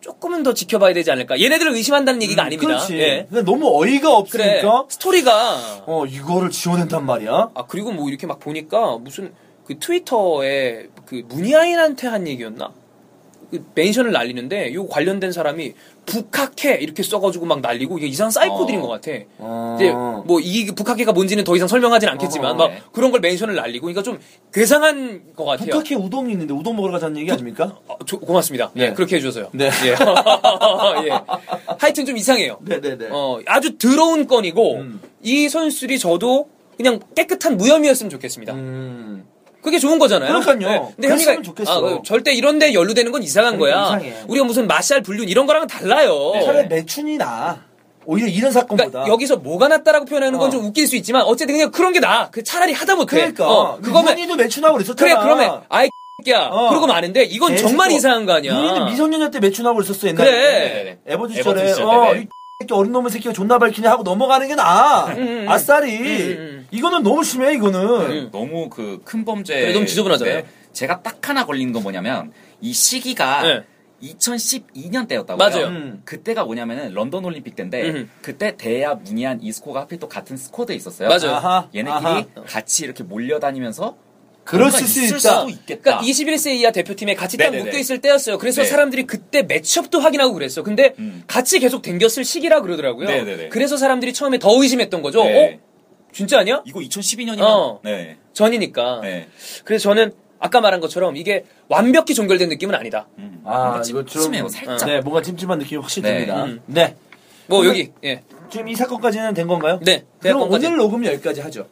조금은 0.00 0.42
더 0.42 0.52
지켜봐야 0.52 0.94
되지 0.94 1.10
않을까. 1.10 1.40
얘네들을 1.40 1.72
의심한다는 1.74 2.22
얘기가 2.22 2.42
아닙니다. 2.44 2.66
그렇지. 2.76 2.98
예. 2.98 3.26
근데 3.30 3.42
너무 3.42 3.68
어이가 3.82 4.22
그래. 4.30 4.60
없으니까 4.60 4.84
스토리가 4.88 5.82
어 5.86 6.04
이거를 6.06 6.50
지어낸단 6.50 7.06
말이야. 7.06 7.50
아 7.54 7.66
그리고 7.66 7.92
뭐 7.92 8.08
이렇게 8.08 8.26
막 8.26 8.38
보니까 8.40 8.98
무슨 8.98 9.32
그 9.64 9.78
트위터에 9.78 10.88
그 11.06 11.22
문희아인한테 11.28 12.08
한 12.08 12.26
얘기였나? 12.26 12.72
그 13.52 13.62
멘션을 13.74 14.12
날리는데 14.12 14.72
요 14.72 14.86
관련된 14.88 15.30
사람이 15.30 15.74
북학회 16.06 16.76
이렇게 16.80 17.02
써가지고 17.02 17.44
막 17.44 17.60
날리고 17.60 17.98
이게 17.98 18.06
이상한 18.06 18.30
사이코들인 18.30 18.80
어. 18.80 18.82
것 18.82 18.88
같아. 18.88 19.10
어. 19.38 19.76
이제 19.78 19.90
뭐 19.92 20.40
이 20.40 20.66
북학회가 20.74 21.12
뭔지는 21.12 21.44
더 21.44 21.54
이상 21.54 21.68
설명하진 21.68 22.08
않겠지만 22.08 22.52
어, 22.52 22.54
막 22.54 22.68
네. 22.68 22.82
그런 22.92 23.10
걸 23.10 23.20
멘션을 23.20 23.54
날리고 23.54 23.82
그러니까 23.86 24.02
좀 24.02 24.18
괴상한 24.54 25.34
것 25.36 25.44
같아요. 25.44 25.70
북한에 25.70 25.94
우동이 26.02 26.32
있는데 26.32 26.54
우동 26.54 26.76
먹으러 26.76 26.92
가자는 26.92 27.18
얘기 27.20 27.30
아닙니까? 27.30 27.76
어, 27.86 27.96
조- 28.06 28.18
고맙습니다. 28.18 28.72
예, 28.76 28.88
네. 28.88 28.94
그렇게 28.94 29.16
해줘서요. 29.16 29.50
네. 29.52 29.66
예. 29.84 29.90
예. 31.06 31.10
하여튼 31.78 32.06
좀 32.06 32.16
이상해요. 32.16 32.56
네네네. 32.62 33.08
어, 33.10 33.38
아주 33.46 33.76
더러운 33.76 34.26
건이고 34.26 34.76
음. 34.76 35.00
이 35.22 35.48
선수들이 35.50 35.98
저도 35.98 36.48
그냥 36.78 37.00
깨끗한 37.14 37.58
무혐의였으면 37.58 38.08
좋겠습니다. 38.08 38.54
음. 38.54 39.26
그게 39.62 39.78
좋은 39.78 39.98
거잖아요. 39.98 40.38
네. 40.38 40.44
그러니까요. 40.44 40.92
근데 40.96 41.08
그랬으면 41.08 41.36
혐의가 41.36 41.42
좋겠어. 41.42 41.72
아, 41.72 41.80
그 41.80 42.00
절대 42.04 42.32
이런데 42.32 42.74
연루되는 42.74 43.12
건 43.12 43.22
이상한 43.22 43.56
그러니까 43.58 43.88
거야. 43.88 43.98
이상해. 44.00 44.24
우리가 44.28 44.44
무슨 44.44 44.66
마샬 44.66 45.02
불륜 45.02 45.28
이런 45.28 45.46
거랑은 45.46 45.68
달라요. 45.68 46.32
네. 46.34 46.44
차라리 46.44 46.68
매춘이 46.68 47.16
나. 47.16 47.64
오히려 48.04 48.26
이런 48.26 48.50
사건보다. 48.50 48.90
그러니까 48.90 49.12
여기서 49.12 49.36
뭐가 49.36 49.68
낫다라고 49.68 50.06
표현하는 50.06 50.36
건 50.38 50.48
어. 50.48 50.50
좀 50.50 50.64
웃길 50.64 50.88
수 50.88 50.96
있지만 50.96 51.22
어쨌든 51.22 51.54
그냥 51.54 51.70
그런 51.70 51.92
게 51.92 52.00
나. 52.00 52.28
그 52.30 52.42
차라리 52.42 52.72
하다 52.72 52.96
못해. 52.96 53.16
그러니까 53.16 53.48
어, 53.48 53.78
그거면 53.80 54.18
윤희도 54.18 54.34
매춘하고 54.34 54.74
그래 54.76 54.84
그랬었잖아. 54.84 55.22
그러면 55.22 55.60
아이 55.68 55.88
야 56.28 56.48
어. 56.50 56.68
그러고 56.68 56.86
마는데 56.86 57.24
이건 57.24 57.56
정말 57.56 57.90
이상한 57.92 58.26
거 58.26 58.32
아니야. 58.32 58.52
윤희는 58.54 58.86
미성년자 58.86 59.30
때 59.30 59.38
매춘하고 59.40 59.80
있었어 59.82 60.08
옛날에. 60.08 60.30
그래. 60.30 60.98
에버주 61.06 61.34
시절에 61.34 61.68
시절 61.68 61.84
어, 61.84 62.12
때, 62.12 62.18
네. 62.18 62.28
이 62.62 62.64
새끼 62.64 62.74
어린 62.74 62.92
놈의 62.92 63.10
새끼가 63.10 63.32
존나 63.32 63.58
밝히냐 63.58 63.90
하고 63.90 64.02
넘어가는 64.04 64.46
게 64.46 64.54
나아. 64.54 65.06
음, 65.14 65.18
음. 65.18 65.48
아싸리. 65.48 65.96
음, 65.98 66.36
음. 66.38 66.66
이거는 66.70 67.02
너무 67.02 67.24
심해 67.24 67.52
이거는. 67.54 67.80
음. 68.10 68.28
너무 68.30 68.68
그 68.70 69.00
큰 69.04 69.24
범죄. 69.24 69.60
그래, 69.60 69.72
너무 69.72 69.84
지저분하잖아요. 69.86 70.42
제가 70.72 71.02
딱 71.02 71.28
하나 71.28 71.44
걸리는 71.44 71.72
건 71.72 71.82
뭐냐면 71.82 72.32
이 72.60 72.72
시기가 72.72 73.42
네. 73.42 73.62
2012년 74.02 75.08
때였다고요. 75.08 75.36
맞아요. 75.48 75.66
음. 75.66 76.02
그때가 76.04 76.44
뭐냐면은 76.44 76.92
런던 76.94 77.24
올림픽 77.24 77.56
때인데 77.56 77.90
음. 77.90 78.10
그때 78.20 78.56
대야 78.56 78.94
문희한 78.94 79.42
이스코가 79.42 79.80
하필 79.82 79.98
또 79.98 80.08
같은 80.08 80.36
스쿼드에 80.36 80.74
있었어요. 80.76 81.08
맞아요. 81.08 81.36
아하, 81.36 81.68
얘네끼리 81.74 82.06
아하. 82.06 82.24
같이 82.46 82.84
이렇게 82.84 83.02
몰려다니면서 83.04 83.96
그럴 84.44 84.70
뭔가 84.70 84.78
수 84.78 84.84
있을 84.84 85.18
있다. 85.18 85.18
수도 85.18 85.48
있겠다. 85.48 85.98
그러니까 85.98 86.04
21세 86.06 86.54
이하 86.56 86.70
대표팀에 86.72 87.14
같이 87.14 87.36
딱 87.36 87.44
네네네. 87.44 87.64
묶여 87.64 87.78
있을 87.78 88.00
때였어요. 88.00 88.38
그래서 88.38 88.62
네. 88.62 88.68
사람들이 88.68 89.06
그때 89.06 89.42
매치업도 89.42 90.00
확인하고 90.00 90.34
그랬어. 90.34 90.62
근데 90.62 90.94
음. 90.98 91.22
같이 91.26 91.58
계속 91.60 91.82
댕겼을 91.82 92.24
시기라 92.24 92.60
그러더라고요. 92.62 93.08
네네네. 93.08 93.48
그래서 93.50 93.76
사람들이 93.76 94.12
처음에 94.12 94.38
더 94.38 94.60
의심했던 94.60 95.02
거죠. 95.02 95.22
네. 95.24 95.54
어? 95.54 95.58
진짜 96.12 96.40
아니야? 96.40 96.62
이거 96.66 96.80
2012년이면 96.80 97.40
어. 97.42 97.80
네. 97.84 98.16
전이니까. 98.32 99.00
네. 99.02 99.28
그래서 99.64 99.84
저는 99.84 100.12
아까 100.38 100.60
말한 100.60 100.80
것처럼 100.80 101.16
이게 101.16 101.44
완벽히 101.68 102.14
종결된 102.14 102.48
느낌은 102.48 102.74
아니다. 102.74 103.06
음. 103.18 103.40
아, 103.44 103.58
뭔가 103.68 103.82
이거 103.88 104.04
좀 104.04 104.48
살짝. 104.48 104.88
네, 104.88 105.00
뭔가 105.00 105.22
찜찜한 105.22 105.58
느낌이 105.60 105.80
확실히 105.80 106.10
네. 106.10 106.14
듭니다. 106.26 106.44
음. 106.44 106.60
네. 106.66 106.96
뭐 107.46 107.64
여기 107.66 107.92
예. 108.04 108.22
지금 108.50 108.68
이 108.68 108.74
사건까지는 108.74 109.34
된 109.34 109.46
건가요? 109.46 109.78
네. 109.82 109.98
그럼 109.98 110.06
대학원까지. 110.20 110.66
오늘 110.66 110.78
녹음 110.78 111.04
여기까지 111.06 111.40
하죠. 111.42 111.66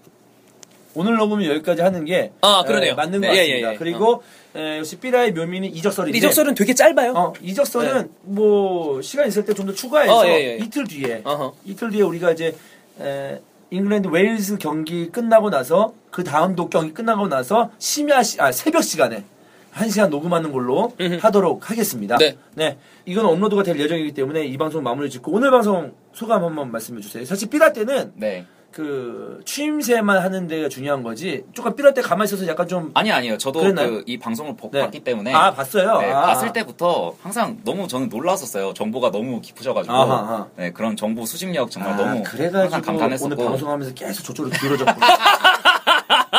오늘 0.94 1.16
녹음은 1.16 1.44
여기까지 1.46 1.82
하는 1.82 2.04
게 2.04 2.32
아, 2.40 2.64
그러네요. 2.66 2.92
에, 2.92 2.94
맞는 2.94 3.20
네. 3.20 3.28
것 3.28 3.34
예, 3.34 3.38
같습니다. 3.38 3.68
예, 3.68 3.72
예. 3.72 3.76
그리고 3.78 4.22
에, 4.56 4.78
역시 4.78 4.96
삐라의 4.96 5.32
묘미는 5.32 5.68
이적설인데 5.74 6.18
이적설은 6.18 6.54
되게 6.54 6.74
짧아요. 6.74 7.12
어, 7.12 7.32
이적설은 7.40 8.10
뭐 8.22 9.00
시간 9.02 9.28
있을 9.28 9.44
때 9.44 9.54
좀 9.54 9.66
더 9.66 9.72
추가해서 9.72 10.18
어, 10.20 10.26
예, 10.26 10.30
예. 10.30 10.56
이틀 10.56 10.84
뒤에 10.86 11.22
어허. 11.24 11.54
이틀 11.64 11.90
뒤에 11.90 12.02
우리가 12.02 12.32
이제 12.32 12.56
에, 13.00 13.40
잉글랜드 13.70 14.08
웨일스 14.08 14.58
경기 14.58 15.10
끝나고 15.10 15.48
나서 15.50 15.94
그 16.10 16.24
다음 16.24 16.56
독 16.56 16.70
경기 16.70 16.92
끝나고 16.92 17.28
나서 17.28 17.70
심야 17.78 18.22
시, 18.24 18.40
아 18.40 18.50
새벽 18.50 18.82
시간에 18.82 19.24
한 19.70 19.88
시간 19.88 20.10
녹음하는 20.10 20.50
걸로 20.50 20.92
음흠. 21.00 21.18
하도록 21.22 21.70
하겠습니다. 21.70 22.18
네. 22.56 22.76
이건 23.06 23.26
업로드가 23.26 23.62
될 23.62 23.78
예정이기 23.78 24.12
때문에 24.14 24.44
이 24.44 24.56
방송 24.58 24.82
마무리 24.82 25.08
짓고 25.08 25.30
오늘 25.30 25.52
방송 25.52 25.92
소감 26.12 26.42
한번 26.42 26.72
말씀해 26.72 27.00
주세요. 27.00 27.24
사실 27.24 27.48
삐라 27.48 27.72
때는 27.72 28.10
네. 28.16 28.44
그 28.72 29.40
추임새만 29.44 30.18
하는 30.18 30.46
데가 30.46 30.68
중요한 30.68 31.02
거지. 31.02 31.44
조금 31.52 31.74
삐라 31.74 31.92
때 31.92 32.02
가만히 32.02 32.26
있어서 32.28 32.46
약간 32.46 32.68
좀 32.68 32.90
아니 32.94 33.10
아니요. 33.10 33.36
저도? 33.38 33.60
그 33.60 34.02
이 34.06 34.18
방송을 34.18 34.56
보- 34.56 34.70
네. 34.70 34.80
봤기 34.80 35.00
때문에 35.04 35.32
아, 35.34 35.52
봤어요? 35.52 35.98
네, 36.00 36.12
아. 36.12 36.22
봤을 36.22 36.52
때부터 36.52 37.14
항상 37.22 37.58
너무 37.64 37.88
저는 37.88 38.08
놀랐었어요. 38.08 38.72
정보가 38.74 39.10
너무 39.10 39.40
깊으셔가지고 39.40 39.94
아하, 39.94 40.14
아하. 40.14 40.46
네, 40.56 40.70
그런 40.72 40.96
정보 40.96 41.24
수집력 41.26 41.70
정말 41.70 41.92
아, 41.92 41.96
너무 41.96 42.22
그래가지고 42.22 42.82
감탄했었고 42.82 43.26
오늘 43.34 43.36
방송하면서 43.50 43.94
계속 43.94 44.22
저쪽으로 44.24 44.54
기울어졌고 44.58 44.92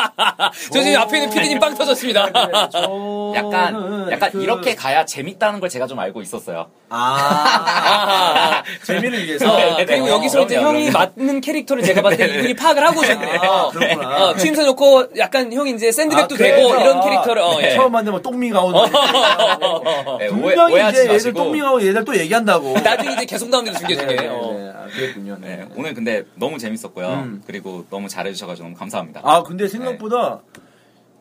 저 0.72 0.82
지금 0.82 1.00
앞에 1.00 1.18
있는 1.18 1.30
PD님 1.30 1.58
빵 1.60 1.74
터졌습니다. 1.74 2.28
약간 3.34 4.08
약간 4.10 4.30
그 4.30 4.42
이렇게 4.42 4.74
가야 4.74 5.04
재밌다는 5.04 5.60
걸 5.60 5.68
제가 5.68 5.86
좀 5.86 5.98
알고 5.98 6.20
있었어요. 6.22 6.66
아 6.90 8.62
재미를 8.84 9.24
위해서 9.24 9.50
어, 9.52 9.56
네, 9.76 9.84
그리고 9.84 10.06
네, 10.06 10.12
여기서 10.12 10.42
이제 10.42 10.56
그럼요, 10.56 10.78
형이. 10.78 10.90
맞는 10.90 11.40
캐릭터를 11.40 11.82
제가 11.82 12.02
봤을 12.02 12.18
때 12.18 12.26
이분이 12.26 12.54
파악을 12.54 12.86
하고 12.86 13.00
오셨네요. 13.00 13.40
아, 13.40 13.68
그렇구나. 13.70 14.24
어, 14.30 14.36
취임새 14.36 14.64
놓고 14.64 15.16
약간 15.18 15.52
형이 15.52 15.72
이제 15.72 15.90
샌드백도 15.92 16.34
아, 16.34 16.38
되고 16.38 16.68
이런 16.68 17.00
캐릭터를 17.00 17.42
어, 17.42 17.58
예. 17.62 17.70
처음 17.74 17.92
만나면 17.92 18.22
똥미가 18.22 18.60
오는 18.60 18.80
네, 20.18 20.28
오해, 20.28 20.28
분명히 20.28 20.72
오해하지 20.74 21.04
이제 21.04 21.14
얘들. 21.14 21.32
똥미하고 21.32 21.82
얘들 21.86 22.04
또 22.04 22.16
얘기한다고 22.16 22.74
나중에 22.80 23.14
이제 23.14 23.24
계속 23.24 23.48
나옵니다 23.48 23.78
중계 23.78 23.94
네, 23.96 24.06
중에. 24.06 24.16
네, 24.16 24.28
어. 24.28 24.52
네. 24.58 24.72
아, 24.74 24.86
그랬군요 24.94 25.38
네. 25.40 25.56
네, 25.56 25.64
오늘 25.76 25.94
근데 25.94 26.24
너무 26.34 26.58
재밌었고요. 26.58 27.06
음. 27.08 27.42
그리고 27.46 27.84
너무 27.90 28.08
잘해주셔가지고 28.08 28.68
너무 28.68 28.76
감사합니다. 28.76 29.20
아 29.24 29.42
근데 29.42 29.68
생각 29.68 29.91
보다 29.98 30.40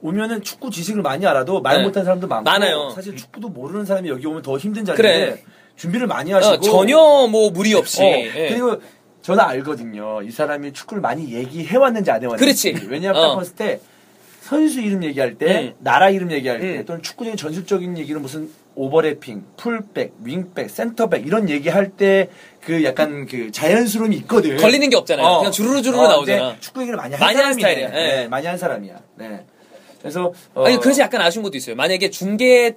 오면은 0.01 0.41
축구 0.41 0.71
지식을 0.71 1.01
많이 1.01 1.25
알아도 1.25 1.61
말 1.61 1.77
네. 1.77 1.83
못하는 1.83 2.05
사람도 2.05 2.27
많고 2.27 2.43
많아요. 2.49 2.89
사실 2.91 3.15
축구도 3.15 3.49
모르는 3.49 3.85
사람이 3.85 4.09
여기 4.09 4.25
오면 4.25 4.41
더 4.41 4.57
힘든 4.57 4.83
자리인데 4.85 5.25
그래. 5.35 5.43
준비를 5.75 6.07
많이 6.07 6.31
하시고 6.31 6.53
어, 6.55 6.59
전혀 6.59 6.97
뭐 7.29 7.51
무리 7.51 7.73
없이. 7.73 8.01
어, 8.01 8.05
예. 8.05 8.49
그리고 8.49 8.81
저는 9.21 9.43
알거든요. 9.43 10.21
이 10.23 10.31
사람이 10.31 10.73
축구를 10.73 11.01
많이 11.01 11.31
얘기해 11.33 11.77
왔는지 11.77 12.09
안 12.09 12.23
해 12.23 12.25
왔는지. 12.27 12.71
그렇지. 12.71 12.87
왜냐하면 12.89 13.21
어. 13.23 13.27
딱 13.29 13.35
봤을 13.35 13.55
때 13.55 13.79
선수 14.41 14.81
이름 14.81 15.03
얘기할 15.03 15.35
때, 15.37 15.61
음. 15.69 15.73
나라 15.79 16.09
이름 16.09 16.31
얘기할 16.31 16.59
때, 16.59 16.79
음. 16.79 16.85
또는 16.85 17.01
축구적인 17.03 17.37
전술적인 17.37 17.97
얘기는 17.99 18.19
무슨 18.21 18.49
오버래핑, 18.75 19.43
풀백, 19.57 20.13
윙백, 20.23 20.69
센터백 20.69 21.25
이런 21.25 21.49
얘기할 21.49 21.89
때 21.89 22.29
그 22.61 22.83
약간 22.83 23.25
그 23.25 23.51
자연스러움이 23.51 24.15
있거든. 24.17 24.55
걸리는 24.57 24.87
게 24.89 24.95
없잖아요. 24.95 25.37
그냥 25.39 25.51
주르르 25.51 25.81
주르르 25.81 25.99
어, 25.99 26.07
나오잖아. 26.07 26.47
근데 26.49 26.59
축구 26.59 26.81
얘기를 26.81 26.95
많이 26.95 27.13
한 27.15 27.19
많이 27.19 27.35
사람이네. 27.35 27.59
스타일이야. 27.59 27.89
네, 27.89 28.21
예. 28.23 28.27
많이 28.27 28.45
한 28.45 28.57
사람이야. 28.57 28.99
네. 29.15 29.45
그래서 29.99 30.31
어, 30.53 30.65
아니 30.65 30.79
그래서 30.79 31.01
약간 31.01 31.21
아쉬운 31.21 31.43
것도 31.43 31.57
있어요. 31.57 31.75
만약에 31.75 32.11
중계 32.11 32.75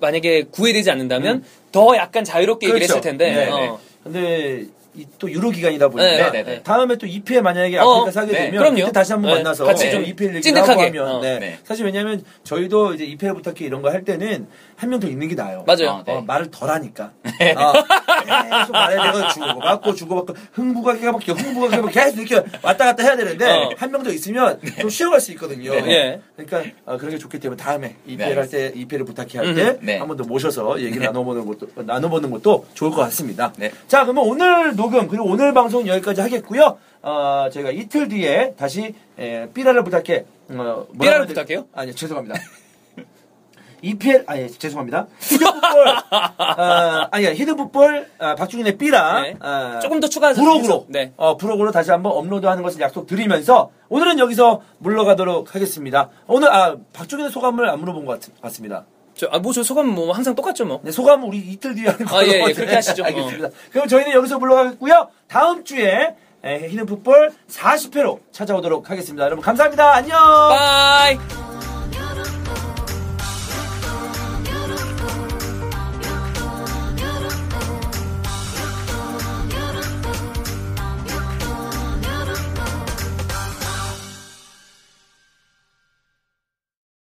만약에 0.00 0.44
구애되지 0.50 0.90
않는다면 0.90 1.44
더 1.70 1.94
약간 1.96 2.24
자유롭게 2.24 2.66
얘기를 2.68 2.86
그렇죠. 2.86 2.94
했을 2.94 3.00
텐데. 3.02 3.32
네, 3.34 3.50
어. 3.50 3.56
네. 3.58 3.72
근데 4.02 4.60
이 4.62 4.68
또 5.18 5.30
유로 5.30 5.50
기간이다 5.50 5.88
보니까 5.88 6.30
네, 6.30 6.30
네, 6.30 6.42
네. 6.42 6.62
다음에 6.62 6.96
또 6.96 7.06
2패 7.06 7.40
만약에 7.40 7.78
어, 7.78 7.90
아프리카 7.90 8.10
사게 8.10 8.32
네, 8.32 8.38
되면 8.46 8.58
그럼요. 8.60 8.76
그때 8.80 8.92
다시 8.92 9.12
한번 9.12 9.30
네, 9.30 9.36
만나서 9.38 9.64
같이 9.64 9.90
좀좀 9.90 10.02
2패 10.12 10.22
얘기를 10.24 10.40
찐득하게. 10.42 10.84
하면 10.86 11.08
어. 11.08 11.20
사실 11.64 11.84
왜냐면 11.86 12.22
저희도 12.44 12.94
이제 12.94 13.06
2패를 13.06 13.34
부탁해 13.36 13.64
이런 13.64 13.80
거 13.82 13.88
할 13.92 14.04
때는 14.04 14.46
한 14.76 14.90
명 14.90 14.98
더 15.00 15.06
있는 15.06 15.28
게 15.28 15.34
나아요. 15.34 15.64
맞아요. 15.66 15.90
아, 16.00 16.04
네. 16.04 16.12
어, 16.12 16.20
말을 16.22 16.50
덜 16.50 16.68
하니까. 16.70 17.12
어, 17.24 17.72
계속 17.72 18.72
말을 18.72 18.96
내가 18.96 19.28
주고받고 19.28 19.94
주고받고 19.94 20.34
흥부가 20.52 20.94
계속 20.94 21.22
흥부가 21.28 21.68
계속 21.68 21.90
계속 21.90 22.18
이렇게 22.30 22.58
왔다 22.62 22.84
갔다 22.86 23.02
해야 23.02 23.16
되는데 23.16 23.48
어. 23.50 23.70
한명 23.78 24.02
더 24.02 24.10
있으면 24.10 24.58
좀 24.80 24.90
쉬어갈 24.90 25.20
수 25.20 25.32
있거든요. 25.32 25.72
네. 25.74 26.20
그러니까 26.36 26.70
어, 26.84 26.96
그런 26.96 27.12
게 27.12 27.18
좋기 27.18 27.38
때문에 27.38 27.62
다음에 27.62 27.96
2패를 28.08 28.18
네, 28.18 28.34
할때 28.34 28.72
2패를 28.72 29.06
부탁해 29.06 29.38
할 29.38 29.54
때한 29.54 29.78
네. 29.82 29.98
번더 29.98 30.24
모셔서 30.24 30.80
얘기를 30.80 31.04
나눠보는 31.06 31.46
것도 31.46 31.68
나눠보는 31.82 32.30
것도 32.30 32.66
좋을 32.74 32.90
것 32.90 32.96
같습니다. 33.02 33.52
네. 33.56 33.70
자 33.88 34.02
그러면 34.02 34.24
오늘 34.24 34.74
녹음 34.82 35.06
그리고 35.06 35.26
오늘 35.26 35.54
방송 35.54 35.86
여기까지 35.86 36.20
하겠고요. 36.22 36.76
어, 37.02 37.48
저희가 37.52 37.70
이틀 37.70 38.08
뒤에 38.08 38.54
다시 38.56 38.94
에, 39.16 39.48
삐라를 39.54 39.84
부탁해. 39.84 40.24
어, 40.50 40.86
삐라를 41.00 41.26
부탁해요? 41.26 41.66
아니 41.72 41.94
죄송합니다. 41.94 42.34
EPL 43.80 44.24
아니 44.26 44.50
죄송합니다. 44.50 45.06
히든풋볼 45.20 45.88
어, 45.88 47.08
아니 47.12 47.26
히든풋볼 47.26 48.08
아, 48.18 48.34
박주gin의 48.34 48.76
삐라 48.76 49.22
네. 49.22 49.36
아, 49.38 49.78
조금 49.80 50.00
더 50.00 50.08
추가 50.08 50.32
부록으로 50.32 50.86
네. 50.88 51.12
어, 51.16 51.36
부록으로 51.36 51.70
다시 51.70 51.92
한번 51.92 52.12
업로드하는 52.12 52.62
것을 52.64 52.80
약속드리면서 52.80 53.70
오늘은 53.88 54.18
여기서 54.18 54.62
물러가도록 54.78 55.54
하겠습니다. 55.54 56.10
오늘 56.26 56.52
아 56.52 56.76
박주gin의 56.92 57.30
소감을 57.30 57.68
안 57.68 57.80
물어본 57.80 58.04
것 58.04 58.20
같, 58.20 58.40
같습니다. 58.42 58.84
저, 59.14 59.28
아, 59.30 59.38
뭐, 59.38 59.52
저 59.52 59.62
소감 59.62 59.88
뭐 59.88 60.12
항상 60.12 60.34
똑같죠, 60.34 60.64
뭐. 60.64 60.80
네, 60.82 60.90
소감은 60.90 61.26
우리 61.28 61.38
이틀 61.38 61.74
뒤에 61.74 61.88
하는 61.88 62.06
걸로 62.06 62.20
아, 62.20 62.24
예, 62.26 62.40
예, 62.40 62.46
네, 62.46 62.52
그렇게 62.52 62.74
하시죠. 62.74 63.04
알겠습니다. 63.04 63.48
그럼 63.70 63.88
저희는 63.88 64.12
여기서 64.12 64.38
물러가겠고요. 64.38 65.08
다음 65.28 65.64
주에 65.64 66.14
에, 66.44 66.68
히든 66.68 66.86
풋볼 66.86 67.32
40회로 67.48 68.18
찾아오도록 68.32 68.90
하겠습니다. 68.90 69.24
여러분 69.24 69.44
감사합니다. 69.44 69.94
안녕. 69.94 70.18
바이! 70.48 71.51